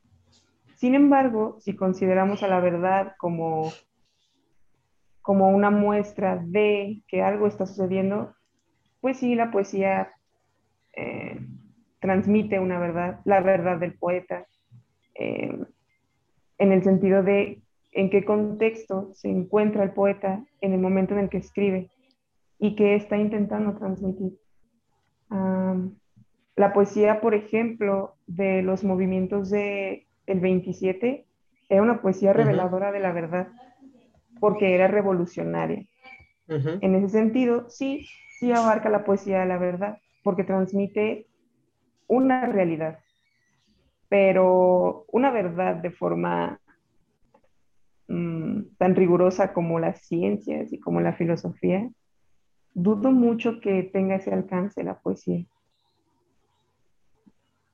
[0.76, 3.72] Sin embargo, si consideramos a la verdad como,
[5.24, 8.36] como una muestra de que algo está sucediendo,
[9.02, 10.12] pues sí, la poesía
[10.94, 11.40] eh,
[12.02, 14.46] transmite una verdad, la verdad del poeta,
[15.16, 15.58] eh,
[16.60, 17.65] en el sentido de
[17.96, 21.90] en qué contexto se encuentra el poeta en el momento en el que escribe
[22.60, 24.34] y qué está intentando transmitir.
[26.58, 31.26] la poesía, por ejemplo, de los movimientos del el 27
[31.70, 33.48] era una poesía reveladora de la verdad,
[34.40, 35.86] porque era revolucionaria.
[36.48, 38.06] En ese sentido, sí,
[38.40, 41.28] sí abarca la poesía de la verdad, porque transmite
[42.08, 43.00] una realidad,
[44.10, 46.60] pero una verdad de forma
[48.08, 51.90] Mm, tan rigurosa como las ciencias y como la filosofía,
[52.74, 55.46] dudo mucho que tenga ese alcance la poesía.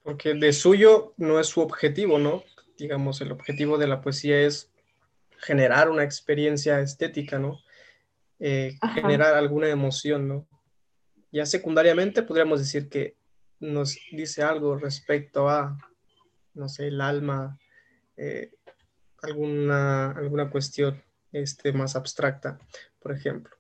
[0.04, 2.44] Porque de suyo no es su objetivo, ¿no?
[2.78, 4.72] Digamos, el objetivo de la poesía es
[5.38, 7.60] generar una experiencia estética, ¿no?
[8.40, 10.48] Eh, generar alguna emoción, ¿no?
[11.32, 13.16] Ya secundariamente podríamos decir que
[13.60, 15.78] nos dice algo respecto a,
[16.54, 17.60] no sé, el alma,
[18.18, 18.52] eh,
[19.22, 21.02] alguna, alguna cuestión
[21.32, 22.60] este, más abstracta,
[23.00, 23.56] por ejemplo.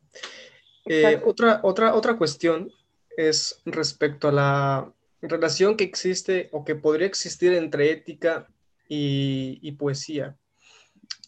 [0.85, 2.71] Eh, otra, otra, otra cuestión
[3.15, 8.47] es respecto a la relación que existe o que podría existir entre ética
[8.87, 10.35] y, poesía.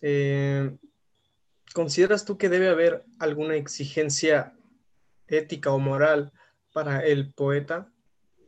[0.02, 0.76] Eh,
[1.74, 4.54] ¿Consideras tú que debe haber alguna exigencia
[5.28, 6.34] ética o moral
[6.74, 7.90] para el poeta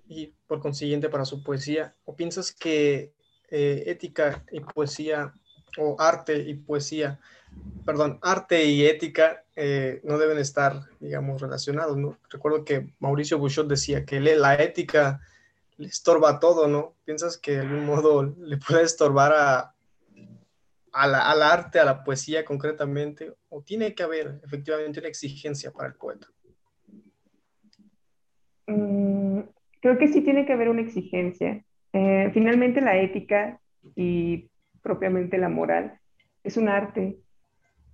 [0.08, 1.96] y por consiguiente para su poesía?
[2.04, 3.14] ¿O piensas que
[3.50, 5.34] eh, ética y poesía
[5.78, 7.20] o arte y poesía,
[7.86, 12.18] perdón, arte y ética eh, no deben estar, digamos, relacionados, ¿no?
[12.30, 15.22] Recuerdo que Mauricio Bouchot decía que la ética
[15.78, 16.94] le estorba todo, ¿no?
[17.06, 19.76] ¿Piensas que de algún modo le puede estorbar a,
[20.92, 23.34] al arte, a la poesía concretamente?
[23.50, 26.28] ¿O tiene que haber efectivamente una exigencia para el poeta?
[28.68, 29.42] Mm,
[29.82, 31.64] creo que sí tiene que haber una exigencia.
[31.94, 33.60] Eh, finalmente la ética
[33.96, 34.50] y
[34.86, 36.00] propiamente la moral,
[36.44, 37.18] es un arte,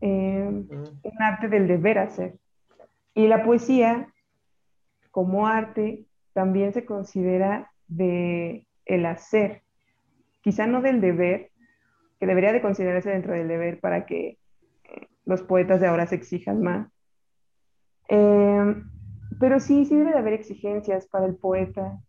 [0.02, 2.36] eh, un arte del deber hacer.
[3.14, 4.10] Y la poesía,
[5.10, 9.62] como arte, también se considera de el hacer,
[10.42, 11.52] quizá no del deber,
[12.20, 14.38] que debería de considerarse dentro del deber para que
[15.24, 16.92] los poetas de ahora se exijan más.
[18.10, 18.76] Eh,
[19.40, 22.02] pero sí, sí debe de haber exigencias para el poeta,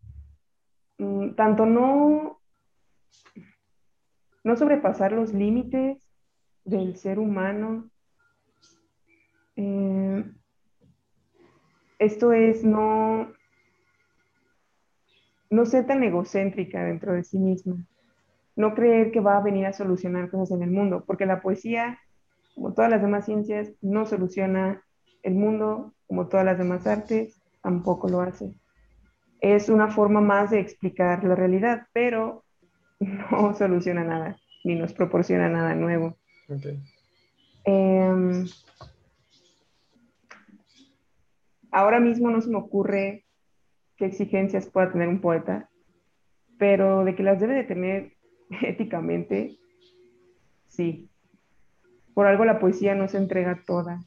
[0.97, 2.41] mm, tanto no
[4.43, 5.97] no sobrepasar los límites
[6.65, 7.89] del ser humano.
[9.55, 10.25] Eh,
[11.99, 13.31] esto es no,
[15.49, 17.77] no ser tan egocéntrica dentro de sí misma,
[18.55, 21.99] no creer que va a venir a solucionar cosas en el mundo, porque la poesía,
[22.55, 24.83] como todas las demás ciencias, no soluciona
[25.21, 28.53] el mundo, como todas las demás artes, tampoco lo hace.
[29.39, 32.42] Es una forma más de explicar la realidad, pero
[33.31, 36.17] no soluciona nada, ni nos proporciona nada nuevo.
[37.65, 38.45] Em,
[41.71, 43.25] ahora mismo no se me ocurre
[43.97, 45.69] qué exigencias pueda tener un poeta,
[46.57, 48.13] pero de que las debe de tener
[48.61, 49.57] éticamente,
[50.67, 51.09] sí.
[52.13, 53.99] Por algo la poesía no se entrega toda,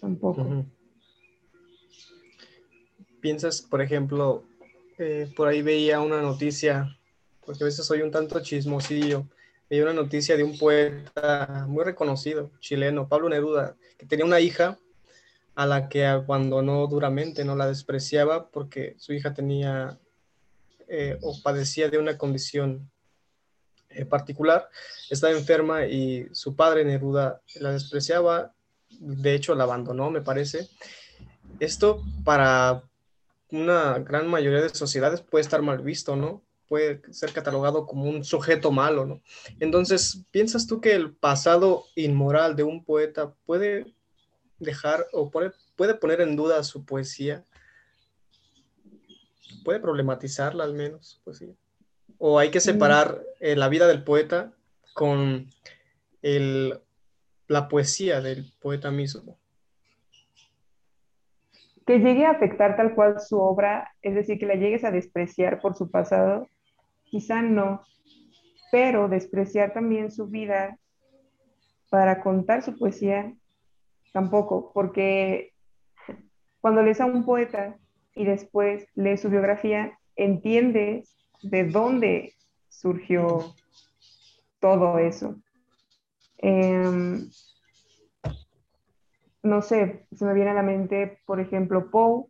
[0.00, 0.64] tampoco.
[3.20, 4.44] Piensas, por ejemplo,
[4.98, 6.97] eh, por ahí veía una noticia,
[7.48, 9.26] porque a veces soy un tanto chismosillo,
[9.70, 14.76] veía una noticia de un poeta muy reconocido, chileno, Pablo Neruda, que tenía una hija
[15.54, 19.98] a la que abandonó duramente, no la despreciaba porque su hija tenía
[20.88, 22.90] eh, o padecía de una condición
[23.88, 24.68] eh, particular,
[25.08, 28.52] estaba enferma y su padre Neruda la despreciaba,
[28.90, 30.68] de hecho la abandonó, me parece.
[31.60, 32.82] Esto para
[33.50, 36.42] una gran mayoría de sociedades puede estar mal visto, ¿no?
[36.68, 39.22] Puede ser catalogado como un sujeto malo, ¿no?
[39.58, 43.94] Entonces, ¿piensas tú que el pasado inmoral de un poeta puede
[44.58, 47.44] dejar o puede, puede poner en duda su poesía?
[49.64, 51.20] ¿Puede problematizarla al menos?
[51.24, 51.54] Poesía?
[52.18, 54.52] ¿O hay que separar eh, la vida del poeta
[54.92, 55.48] con
[56.22, 56.80] el,
[57.46, 59.38] la poesía del poeta mismo?
[61.86, 65.60] Que llegue a afectar tal cual su obra, es decir, que la llegues a despreciar
[65.60, 66.48] por su pasado,
[67.10, 67.82] quizá no,
[68.70, 70.78] pero despreciar también su vida
[71.90, 73.34] para contar su poesía,
[74.12, 75.52] tampoco, porque
[76.60, 77.78] cuando lees a un poeta
[78.14, 82.34] y después lees su biografía, entiendes de dónde
[82.68, 83.54] surgió
[84.60, 85.36] todo eso.
[86.38, 87.30] Em,
[89.42, 92.26] no sé, se me viene a la mente, por ejemplo, Poe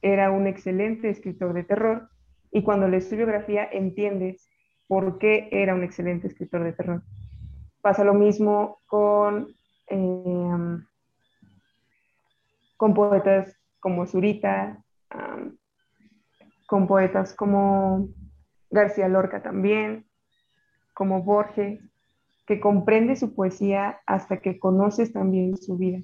[0.00, 2.08] era un excelente escritor de terror
[2.50, 4.48] y cuando lees su biografía entiendes
[4.88, 7.02] por qué era un excelente escritor de terror.
[7.82, 9.54] Pasa lo mismo con,
[9.86, 10.84] em,
[12.76, 14.82] con poetas como Zurita,
[16.66, 18.08] con poetas como
[18.70, 20.06] García Lorca también,
[20.94, 21.80] como Borges,
[22.46, 26.00] que comprende su poesía hasta que conoces también su vida.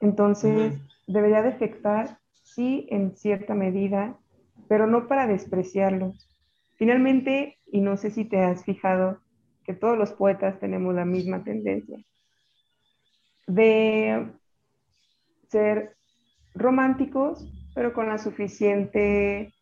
[0.00, 4.18] Entonces, debería de afectar, sí, en cierta medida,
[4.68, 6.14] pero no para despreciarlo.
[6.76, 9.20] Finalmente, y no sé si te has fijado,
[9.64, 11.98] que todos los poetas tenemos la misma tendencia
[13.46, 14.32] de
[15.48, 15.96] ser
[16.54, 19.52] románticos, pero con la suficiente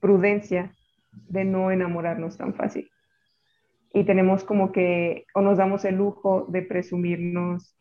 [0.00, 0.74] prudencia
[1.12, 2.88] de no enamorarnos tan fácil.
[3.92, 7.74] Y tenemos como que, o nos damos el lujo de presumirnos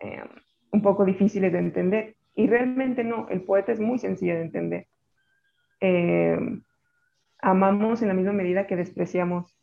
[0.00, 0.22] eh,
[0.70, 2.16] un poco difíciles de entender.
[2.34, 4.86] Y realmente no, el poeta es muy sencillo de entender.
[5.86, 6.38] Eh,
[7.42, 9.54] amamos en la misma medida que despreciamos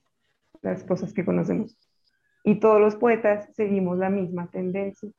[0.62, 1.76] las cosas que conocemos.
[2.44, 5.10] Y todos los poetas seguimos la misma tendencia.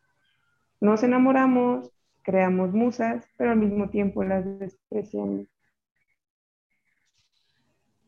[0.81, 1.91] Nos enamoramos,
[2.23, 5.49] creamos musas, pero al mismo tiempo las despreciamos.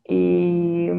[0.07, 0.89] Y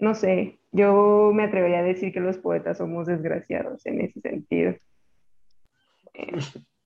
[0.00, 4.74] no sé, yo me atrevería a decir que los poetas somos desgraciados en ese sentido.
[6.14, 6.38] Eh,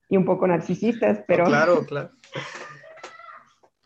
[0.09, 1.45] y un poco narcisistas, pero...
[1.45, 2.11] claro, claro.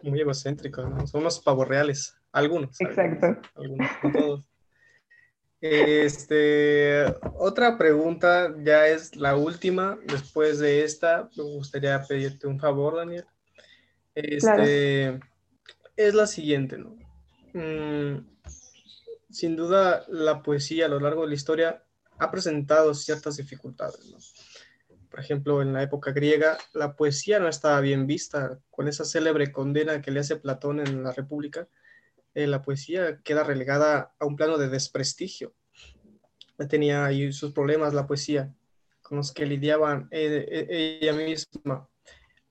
[0.02, 1.06] Muy egocéntricos, ¿no?
[1.08, 2.80] Somos pavorreales, algunos.
[2.80, 3.38] Exacto.
[3.56, 4.46] Algunos, no todos.
[5.62, 7.04] Este,
[7.38, 10.00] otra pregunta, ya es la última.
[10.06, 13.26] Después de esta, me gustaría pedirte un favor, Daniel.
[14.16, 15.20] Este,
[15.96, 16.98] es la siguiente, ¿no?
[17.54, 18.26] Mm,
[19.30, 21.84] sin duda, la poesía a lo largo de la historia
[22.18, 24.18] ha presentado ciertas dificultades, ¿no?
[25.10, 28.60] Por ejemplo, en la época griega, la poesía no estaba bien vista.
[28.70, 31.68] Con esa célebre condena que le hace Platón en la República,
[32.36, 35.54] eh, la poesía queda relegada a un plano de desprestigio.
[36.70, 38.54] Tenía ahí sus problemas la poesía,
[39.02, 41.88] con los que lidiaban eh, eh, ella misma.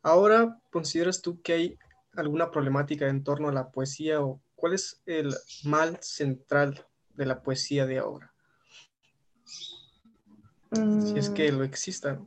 [0.02, 1.78] Ahora, ¿consideras tú que hay
[2.14, 7.42] alguna problemática en torno a la poesía o cuál es el mal central de la
[7.42, 8.32] poesía de ahora?
[10.72, 11.56] Si es que mm.
[11.56, 12.20] lo exista.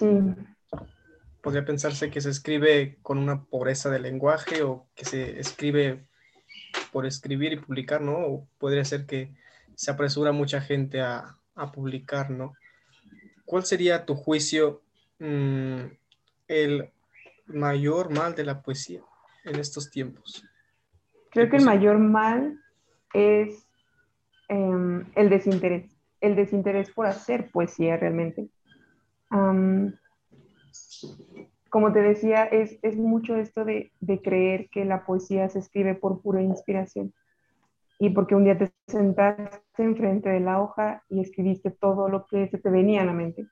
[0.00, 0.06] Sí.
[1.42, 6.06] Podría pensarse que se escribe con una pobreza de lenguaje o que se escribe
[6.90, 8.18] por escribir y publicar, ¿no?
[8.18, 9.34] O podría ser que
[9.74, 11.36] se apresura mucha gente a,
[11.74, 12.54] publicar, ¿no?
[13.44, 14.80] ¿Cuál sería tu juicio
[15.18, 15.80] mm,
[16.48, 16.90] el
[17.44, 19.02] mayor mal de la poesía
[19.44, 20.42] en estos tiempos?
[21.30, 22.58] Creo que el mayor mal
[23.12, 23.66] es
[24.48, 28.48] em, el desinterés, el desinterés por hacer poesía realmente.
[31.70, 35.94] Como te decía, es, es mucho esto de, de, creer que la poesía se escribe
[35.94, 37.14] por pura inspiración
[38.00, 42.48] y porque un día te sentaste enfrente de la hoja y escribiste todo lo que
[42.48, 43.46] se te venía a la mente.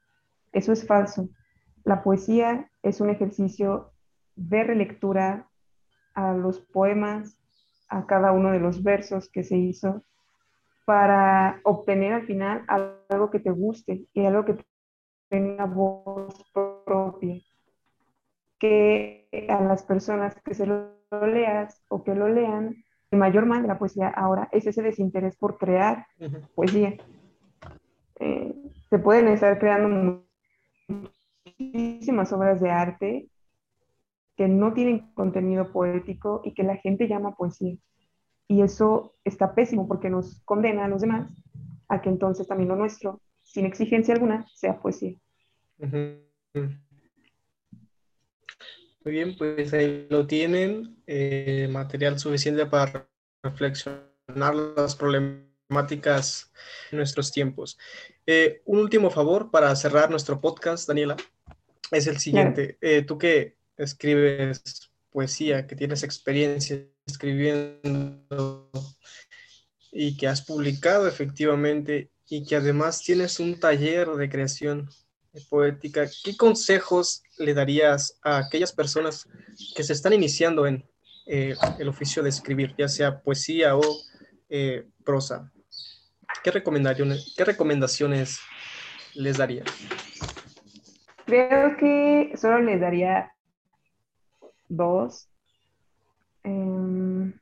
[0.52, 1.28] Eso es falso.
[1.84, 3.92] La poesía es un ejercicio
[4.36, 5.48] de relectura
[6.14, 7.38] a los poemas,
[7.88, 10.02] a cada uno de los versos que se hizo
[10.86, 12.64] para obtener al final
[13.10, 14.56] algo que te guste y algo que
[15.28, 17.40] tenga voz propia.
[18.58, 20.90] Que a las personas que se lo
[21.26, 25.36] leas o que lo lean, el mayor mal de la poesía ahora es ese desinterés
[25.36, 26.06] por crear
[26.54, 26.96] poesía.
[28.20, 28.54] Eh,
[28.90, 30.24] se pueden estar creando
[30.88, 33.28] muchísimas obras de arte
[34.36, 37.76] que no tienen contenido poético y que la gente llama poesía.
[38.46, 41.30] Y eso está pésimo porque nos condena a los demás
[41.88, 45.14] a que entonces también lo nuestro, sin exigencia alguna, sea poesía.
[49.04, 53.08] Muy bien, pues ahí lo tienen, eh, material suficiente para
[53.42, 56.52] reflexionar las problemáticas
[56.90, 57.78] en nuestros tiempos.
[58.26, 61.16] Eh, un último favor para cerrar nuestro podcast, Daniela,
[61.90, 62.76] es el siguiente.
[62.82, 68.70] Eh, tú que escribes poesía, que tienes experiencia escribiendo
[69.90, 74.88] y que has publicado efectivamente y que además tienes un taller de creación
[75.48, 79.28] poética, ¿qué consejos le darías a aquellas personas
[79.74, 80.84] que se están iniciando en
[81.26, 83.82] eh, el oficio de escribir, ya sea poesía o
[84.48, 85.52] eh, prosa?
[86.42, 88.40] ¿Qué recomendaciones, ¿Qué recomendaciones
[89.14, 89.64] les daría?
[91.26, 93.32] Creo que solo les daría
[94.68, 95.28] dos.
[96.42, 97.32] Em,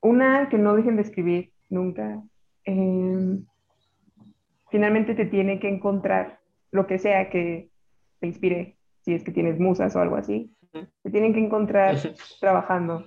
[0.00, 2.22] una, que no dejen de escribir nunca.
[2.70, 3.44] Em,
[4.70, 6.38] finalmente te tiene que encontrar
[6.70, 7.68] lo que sea que
[8.20, 10.54] te inspire, si es que tienes musas o algo así.
[11.02, 11.96] Te tienen que encontrar
[12.40, 13.04] trabajando,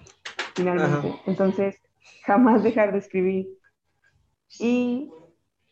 [0.54, 1.16] finalmente.
[1.28, 1.82] Entonces,
[2.26, 3.48] jamás dejar de escribir.
[4.60, 5.10] Y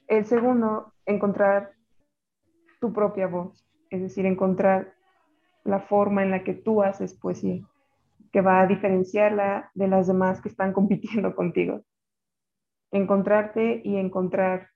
[0.07, 1.73] el segundo, encontrar
[2.80, 4.93] tu propia voz, es decir, encontrar
[5.65, 7.61] la forma en la que tú haces poesía,
[8.31, 11.84] que va a diferenciarla de las demás que están compitiendo contigo.
[12.91, 14.69] Encontrarte y encontrar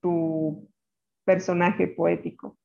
[0.00, 0.68] tu
[1.24, 2.56] personaje poético.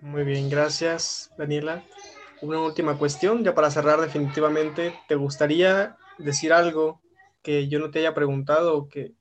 [0.00, 1.82] Muy bien, gracias Daniela.
[2.42, 7.00] Una última cuestión, ya para cerrar definitivamente, ¿te gustaría decir algo
[7.42, 9.14] que yo no te haya preguntado o que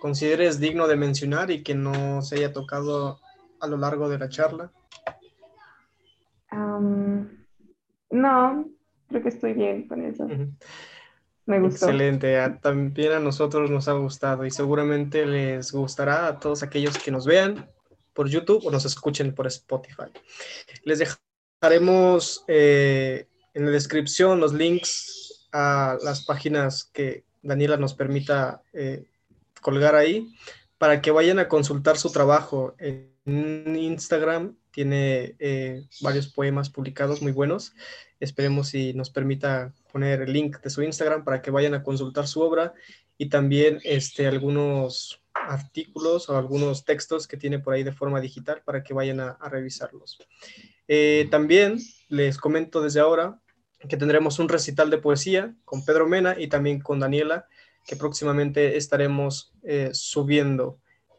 [0.00, 3.20] consideres digno de mencionar y que no se haya tocado
[3.58, 4.70] a lo largo de la charla?
[8.10, 8.66] no,
[9.12, 10.26] creo que estoy bien con eso.
[11.46, 11.86] Me gustó.
[11.86, 17.10] Excelente, también a nosotros nos ha gustado y seguramente les gustará a todos aquellos que
[17.10, 17.68] nos vean
[18.12, 20.10] por YouTube o nos escuchen por Spotify.
[20.84, 28.62] Les dejaremos eh, en la descripción los links a las páginas que Daniela nos permita
[28.72, 29.04] eh,
[29.60, 30.34] colgar ahí
[30.78, 34.56] para que vayan a consultar su trabajo en Instagram.
[34.70, 37.74] Tiene eh, varios poemas publicados muy buenos.
[38.22, 42.28] Esperemos si nos permita poner el link de su Instagram para que vayan a consultar
[42.28, 42.72] su obra
[43.18, 48.62] y también este, algunos artículos o algunos textos que tiene por ahí de forma digital
[48.64, 50.18] para que vayan a, revisarlos.
[50.86, 53.40] Eh, también les comento desde ahora
[53.88, 57.48] que tendremos un recital de poesía con Pedro Mena y también con Daniela,
[57.84, 60.78] que próximamente estaremos eh, subiendo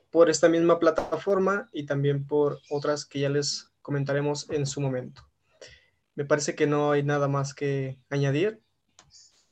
[0.09, 5.32] por esta misma plataforma y también por otras que ya les comentaremos en su momento.
[6.15, 8.61] Me parece que no hay nada más que añadir.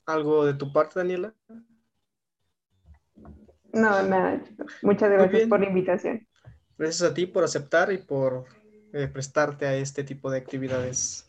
[0.06, 1.34] ¿Algo de tu parte, Daniela?
[3.72, 4.42] No, nada.
[4.82, 6.26] Muchas gracias por la invitación.
[6.76, 8.44] Gracias a ti por aceptar y por
[8.92, 11.28] eh, prestarte a este tipo de actividades.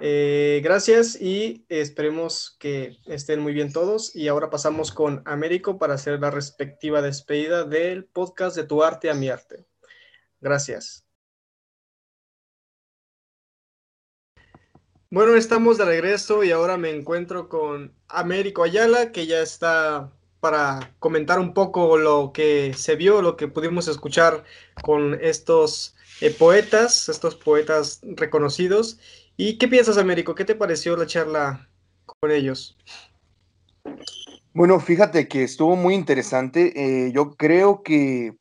[0.00, 4.14] Eh, gracias y esperemos que estén muy bien todos.
[4.14, 9.10] Y ahora pasamos con Américo para hacer la respectiva despedida del podcast de Tu Arte
[9.10, 9.64] a Mi Arte.
[10.40, 11.06] Gracias.
[15.12, 20.10] Bueno, estamos de regreso y ahora me encuentro con Américo Ayala, que ya está
[20.40, 24.42] para comentar un poco lo que se vio, lo que pudimos escuchar
[24.82, 28.98] con estos eh, poetas, estos poetas reconocidos.
[29.36, 30.34] ¿Y qué piensas, Américo?
[30.34, 31.68] ¿Qué te pareció la charla
[32.06, 32.78] con ellos?
[34.54, 36.72] Bueno, fíjate que estuvo muy interesante.
[36.74, 38.34] Eh, yo creo que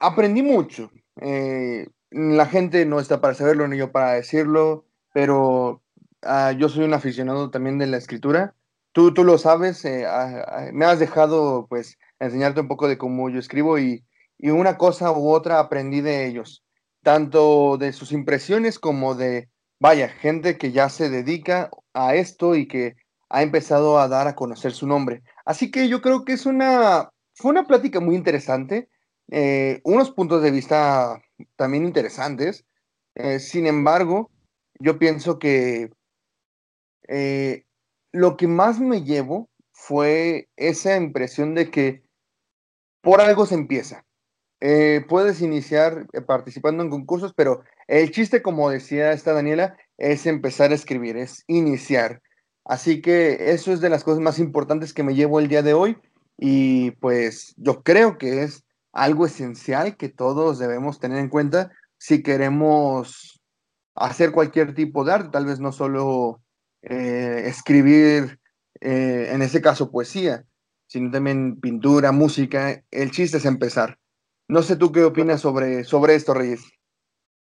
[0.00, 0.90] aprendí mucho.
[1.20, 5.82] Eh, la gente no está para saberlo ni yo para decirlo pero
[6.22, 8.54] ah, yo soy un aficionado también de la escritura.
[8.92, 12.98] Tú, tú lo sabes, eh, ah, ah, me has dejado pues enseñarte un poco de
[12.98, 14.04] cómo yo escribo y,
[14.38, 16.64] y una cosa u otra aprendí de ellos,
[17.02, 22.66] tanto de sus impresiones como de, vaya, gente que ya se dedica a esto y
[22.66, 22.96] que
[23.28, 25.22] ha empezado a dar a conocer su nombre.
[25.44, 28.88] Así que yo creo que es una, fue una plática muy interesante,
[29.30, 31.22] eh, unos puntos de vista
[31.56, 32.64] también interesantes.
[33.14, 34.30] Eh, sin embargo,
[34.80, 35.92] yo pienso que
[37.08, 37.64] eh,
[38.12, 42.02] lo que más me llevo fue esa impresión de que
[43.02, 44.04] por algo se empieza.
[44.60, 50.26] Eh, puedes iniciar eh, participando en concursos, pero el chiste, como decía esta Daniela, es
[50.26, 52.20] empezar a escribir, es iniciar.
[52.64, 55.74] Así que eso es de las cosas más importantes que me llevo el día de
[55.74, 55.96] hoy
[56.36, 62.22] y pues yo creo que es algo esencial que todos debemos tener en cuenta si
[62.22, 63.39] queremos
[64.00, 66.42] hacer cualquier tipo de arte, tal vez no solo
[66.82, 68.38] eh, escribir,
[68.82, 70.46] en ese caso poesía,
[70.86, 72.82] sino también pintura, música.
[72.90, 73.98] El chiste es empezar.
[74.48, 76.62] No sé tú qué opinas sobre, sobre esto, Reyes.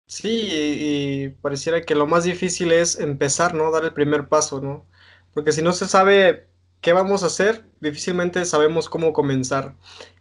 [0.09, 3.71] Sí, y, pareciera que lo más difícil es empezar, ¿no?
[3.71, 4.87] Dar el primer paso, ¿no?
[5.33, 6.49] Porque si no se sabe
[6.81, 9.75] qué vamos a hacer, difícilmente sabemos cómo comenzar.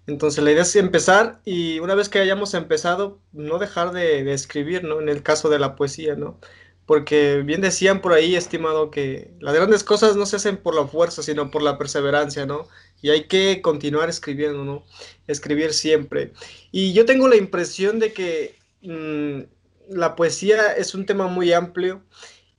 [0.08, 4.34] Entonces la idea es empezar y una vez que hayamos empezado, no dejar de, de
[4.34, 5.02] escribir, ¿no?
[5.02, 6.40] En el caso de la poesía, ¿no?
[6.88, 10.88] porque bien decían por ahí, estimado, que las grandes cosas no se hacen por la
[10.88, 12.66] fuerza, sino por la perseverancia, ¿no?
[13.02, 14.86] Y hay que continuar escribiendo, ¿no?
[15.28, 16.32] Escribir siempre.
[16.72, 19.42] Y yo tengo la impresión de que mm,
[19.90, 22.04] la poesía es un tema muy amplio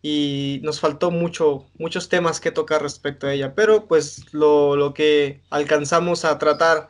[0.02, 4.94] y nos faltó mucho, muchos temas que tocar respecto a ella, pero pues lo, lo
[4.94, 6.88] que alcanzamos a tratar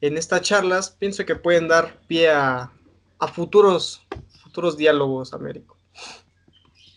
[0.00, 2.70] en estas charlas, pienso que pueden dar pie a,
[3.32, 4.06] futuros,
[4.42, 5.78] futuros diálogos, Américo.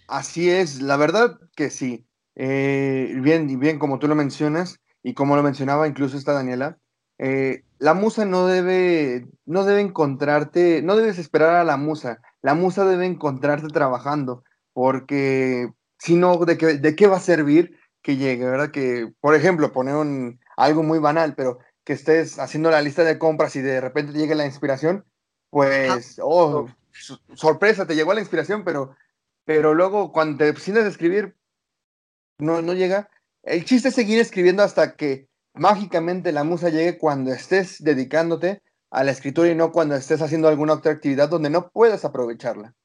[0.09, 2.05] Así es, la verdad que sí.
[2.35, 6.79] Eh, bien, bien, como tú lo mencionas, y como lo mencionaba incluso esta Daniela,
[7.17, 12.55] eh, la musa no debe, no debe encontrarte, no debes esperar a la musa, la
[12.55, 14.43] musa debe encontrarte trabajando,
[14.77, 18.69] porque si no, ¿de qué, ¿de qué va a servir que llegue, verdad?
[18.69, 23.17] Que, por ejemplo, poner un, algo muy banal, pero que estés haciendo la lista de
[23.17, 25.03] compras y de repente llegue la inspiración,
[25.49, 26.67] pues, oh,
[27.33, 28.95] sorpresa, te llegó la inspiración, pero
[29.45, 31.35] pero luego cuando te sientes a escribir,
[32.37, 33.09] no, no llega.
[33.41, 39.03] El chiste es seguir escribiendo hasta que mágicamente la musa llegue cuando estés dedicándote a
[39.03, 42.75] la escritura y no cuando estés haciendo alguna otra actividad donde no puedas aprovecharla.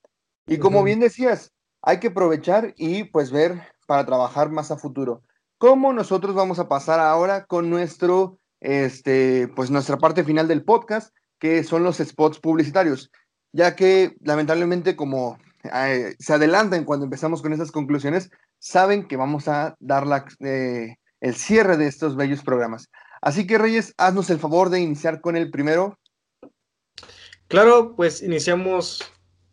[0.46, 1.52] Y como bien decías,
[1.82, 5.22] hay que aprovechar y pues ver para trabajar más a futuro.
[5.58, 11.14] ¿Cómo nosotros vamos a pasar ahora con nuestro, este, pues nuestra parte final del podcast,
[11.38, 13.10] que son los spots publicitarios?
[13.52, 19.48] Ya que lamentablemente como eh, se adelantan cuando empezamos con esas conclusiones, saben que vamos
[19.48, 22.88] a dar la, eh, el cierre de estos bellos programas.
[23.20, 25.98] Así que Reyes, haznos el favor de iniciar con el primero.
[27.46, 29.02] Claro, pues iniciamos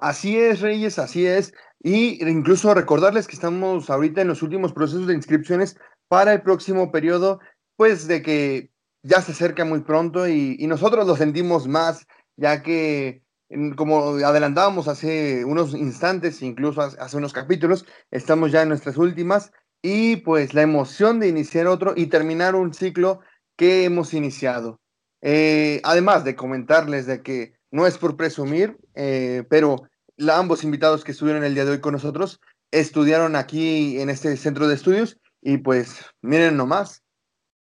[0.02, 1.54] Así es, Reyes, así es.
[1.80, 6.92] Y incluso recordarles que estamos ahorita en los últimos procesos de inscripciones para el próximo
[6.92, 7.40] periodo,
[7.76, 8.72] pues de que
[9.04, 13.22] ya se acerca muy pronto y, nosotros lo sentimos más, ya que
[13.76, 19.52] como adelantábamos hace unos instantes, incluso hace unos capítulos, estamos ya en nuestras últimas
[19.84, 23.20] y pues la emoción de iniciar otro y terminar un ciclo
[23.56, 24.80] que hemos iniciado.
[25.22, 29.84] Eh, además de comentarles de que no es por presumir, eh, pero
[30.30, 32.40] ambos invitados que estuvieron el día de hoy con nosotros
[32.72, 37.04] estudiaron aquí en este centro de estudios y pues miren nomás,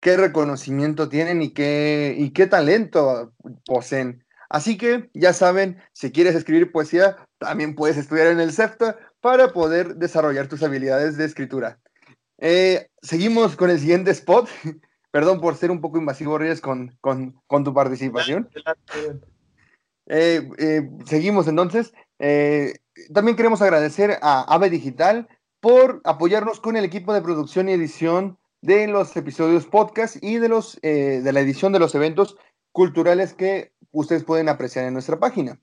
[0.01, 3.33] qué reconocimiento tienen y qué, y qué talento
[3.67, 4.25] poseen.
[4.49, 9.53] Así que ya saben, si quieres escribir poesía, también puedes estudiar en el CEFTA para
[9.53, 11.81] poder desarrollar tus habilidades de escritura.
[12.39, 14.49] Eh, seguimos con el siguiente spot.
[15.11, 18.49] Perdón por ser un poco invasivo, Reyes, con, con, con tu participación.
[20.07, 21.93] Eh, eh, seguimos entonces.
[23.13, 25.29] También queremos agradecer a AVE Digital
[25.65, 30.49] por apoyarnos con el equipo de producción y edición de los episodios podcast y de,
[30.49, 32.37] los, eh, de la edición de los eventos
[32.71, 35.59] culturales que ustedes pueden apreciar en nuestra página.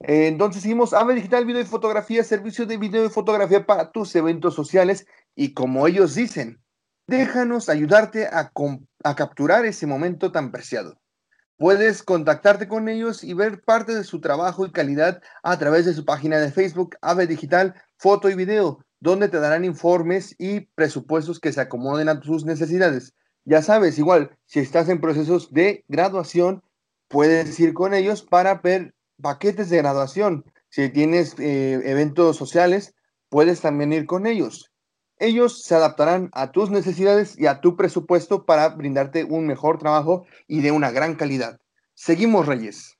[0.00, 4.14] Eh, entonces seguimos AVE Digital Video y Fotografía, servicio de video y fotografía para tus
[4.14, 6.60] eventos sociales y como ellos dicen,
[7.08, 11.00] déjanos ayudarte a capturar ese momento tan preciado.
[11.60, 15.92] Puedes contactarte con ellos y ver parte de su trabajo y calidad a través de
[15.92, 21.38] su página de Facebook, AVE Digital, Foto y Video, donde te darán informes y presupuestos
[21.38, 23.12] que se acomoden a tus necesidades.
[23.44, 26.62] Ya sabes, igual, si estás en procesos de graduación,
[27.08, 30.46] puedes ir con ellos para ver paquetes de graduación.
[30.70, 32.94] Si tienes eh, eventos sociales,
[33.28, 34.69] puedes también ir con ellos.
[35.20, 40.26] Ellos se adaptarán a tus necesidades y a tu presupuesto para brindarte un mejor trabajo
[40.48, 41.60] y de una gran calidad.
[41.94, 42.96] Seguimos, Reyes.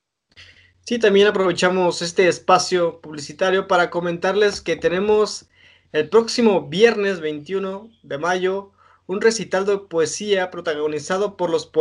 [0.85, 5.49] Sí, también aprovechamos este espacio publicitario para comentarles que tenemos
[5.93, 8.71] el próximo viernes 21 de mayo
[9.07, 11.71] un recital de poesía protagonizado por los,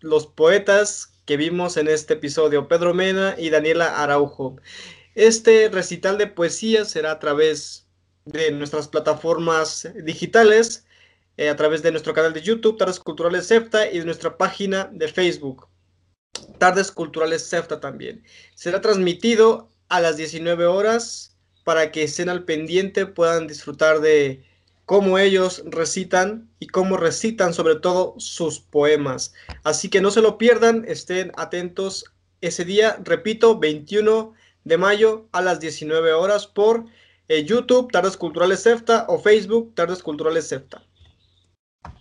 [0.00, 4.56] los poetas que vimos en este episodio, Pedro Mena y Daniela Araujo.
[5.14, 7.85] Este recital de poesía será a través
[8.26, 10.84] de nuestras plataformas digitales,
[11.36, 14.90] eh, a través de nuestro canal de YouTube, Tardes Culturales CEFTA, y de nuestra página
[14.92, 15.68] de Facebook,
[16.58, 18.22] Tardes Culturales CEFTA también.
[18.54, 24.44] Será transmitido a las 19 horas para que estén al pendiente, puedan disfrutar de
[24.84, 29.34] cómo ellos recitan y cómo recitan sobre todo sus poemas.
[29.64, 32.04] Así que no se lo pierdan, estén atentos
[32.40, 34.32] ese día, repito, 21
[34.64, 36.86] de mayo a las 19 horas por
[37.28, 40.82] eh, YouTube, Tardes Culturales CEFTA o Facebook, Tardes Culturales CEFTA.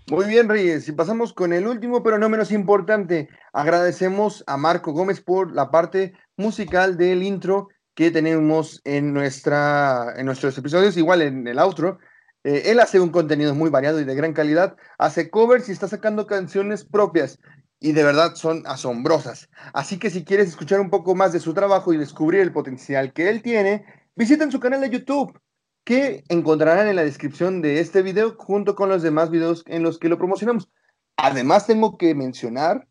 [0.08, 0.88] Muy bien, Reyes.
[0.88, 3.28] Y pasamos con el último, pero no menos importante.
[3.54, 10.26] Agradecemos a Marco Gómez por la parte musical del intro que tenemos en, nuestra, en
[10.26, 11.98] nuestros episodios, igual en el outro.
[12.44, 15.88] Eh, él hace un contenido muy variado y de gran calidad, hace covers y está
[15.88, 17.40] sacando canciones propias
[17.80, 19.50] y de verdad son asombrosas.
[19.74, 23.14] Así que si quieres escuchar un poco más de su trabajo y descubrir el potencial
[23.14, 23.86] que él tiene,
[24.18, 25.38] Visiten su canal de YouTube,
[25.84, 30.00] que encontrarán en la descripción de este video junto con los demás videos en los
[30.00, 30.70] que lo promocionamos.
[31.18, 32.88] Además, tengo que mencionar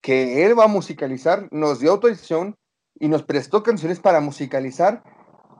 [0.00, 2.56] que él va a musicalizar, nos dio autorización
[2.94, 5.02] y nos prestó canciones para musicalizar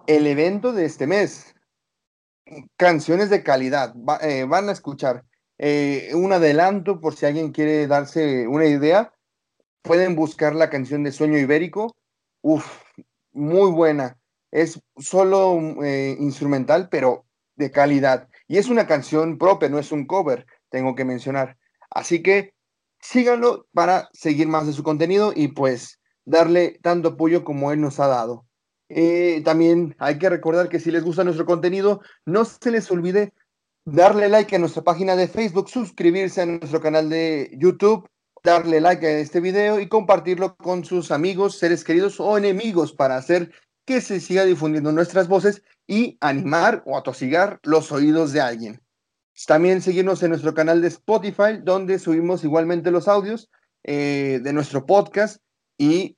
[0.06, 1.56] el evento de este mes.
[2.76, 5.24] Canciones de calidad, eh, van a escuchar.
[5.58, 9.12] Eh, un adelanto por si alguien quiere darse una idea,
[9.82, 11.96] pueden buscar la canción de Sueño Ibérico.
[12.42, 12.64] Uf,
[13.32, 14.19] muy buena
[14.50, 18.28] es solo eh, instrumental, pero de calidad.
[18.48, 21.56] Y es una canción propia, no es un cover, tengo que mencionar.
[21.90, 22.54] Así que
[23.00, 28.00] síganlo para seguir más de su contenido y pues darle tanto apoyo como él nos
[28.00, 28.46] ha dado.
[28.88, 33.32] Eh, también hay que recordar que si les gusta nuestro contenido, no se les olvide
[33.84, 38.08] darle like a nuestra página de Facebook, suscribirse a nuestro canal de YouTube,
[38.42, 43.16] darle like a este video y compartirlo con sus amigos, seres queridos o enemigos para
[43.16, 43.52] hacer
[43.90, 48.80] que se siga difundiendo nuestras voces y animar o atosigar los oídos de alguien.
[49.48, 53.50] También seguirnos en nuestro canal de Spotify, donde subimos igualmente los audios
[53.82, 55.42] eh, de nuestro podcast.
[55.76, 56.16] Y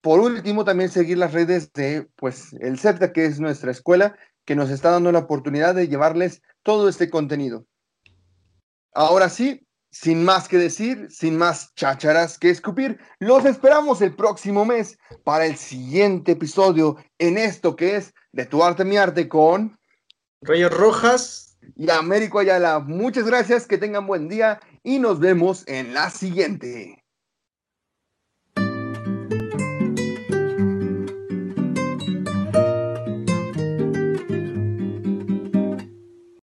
[0.00, 4.16] por último, también seguir las redes de pues, el CEPTA, que es nuestra escuela,
[4.46, 7.66] que nos está dando la oportunidad de llevarles todo este contenido.
[8.94, 9.63] Ahora sí,
[9.94, 15.46] sin más que decir, sin más chácharas que escupir, los esperamos el próximo mes para
[15.46, 19.78] el siguiente episodio en esto que es De tu arte, mi arte con
[20.40, 22.80] Reyes Rojas y Américo Ayala.
[22.80, 27.03] Muchas gracias, que tengan buen día y nos vemos en la siguiente.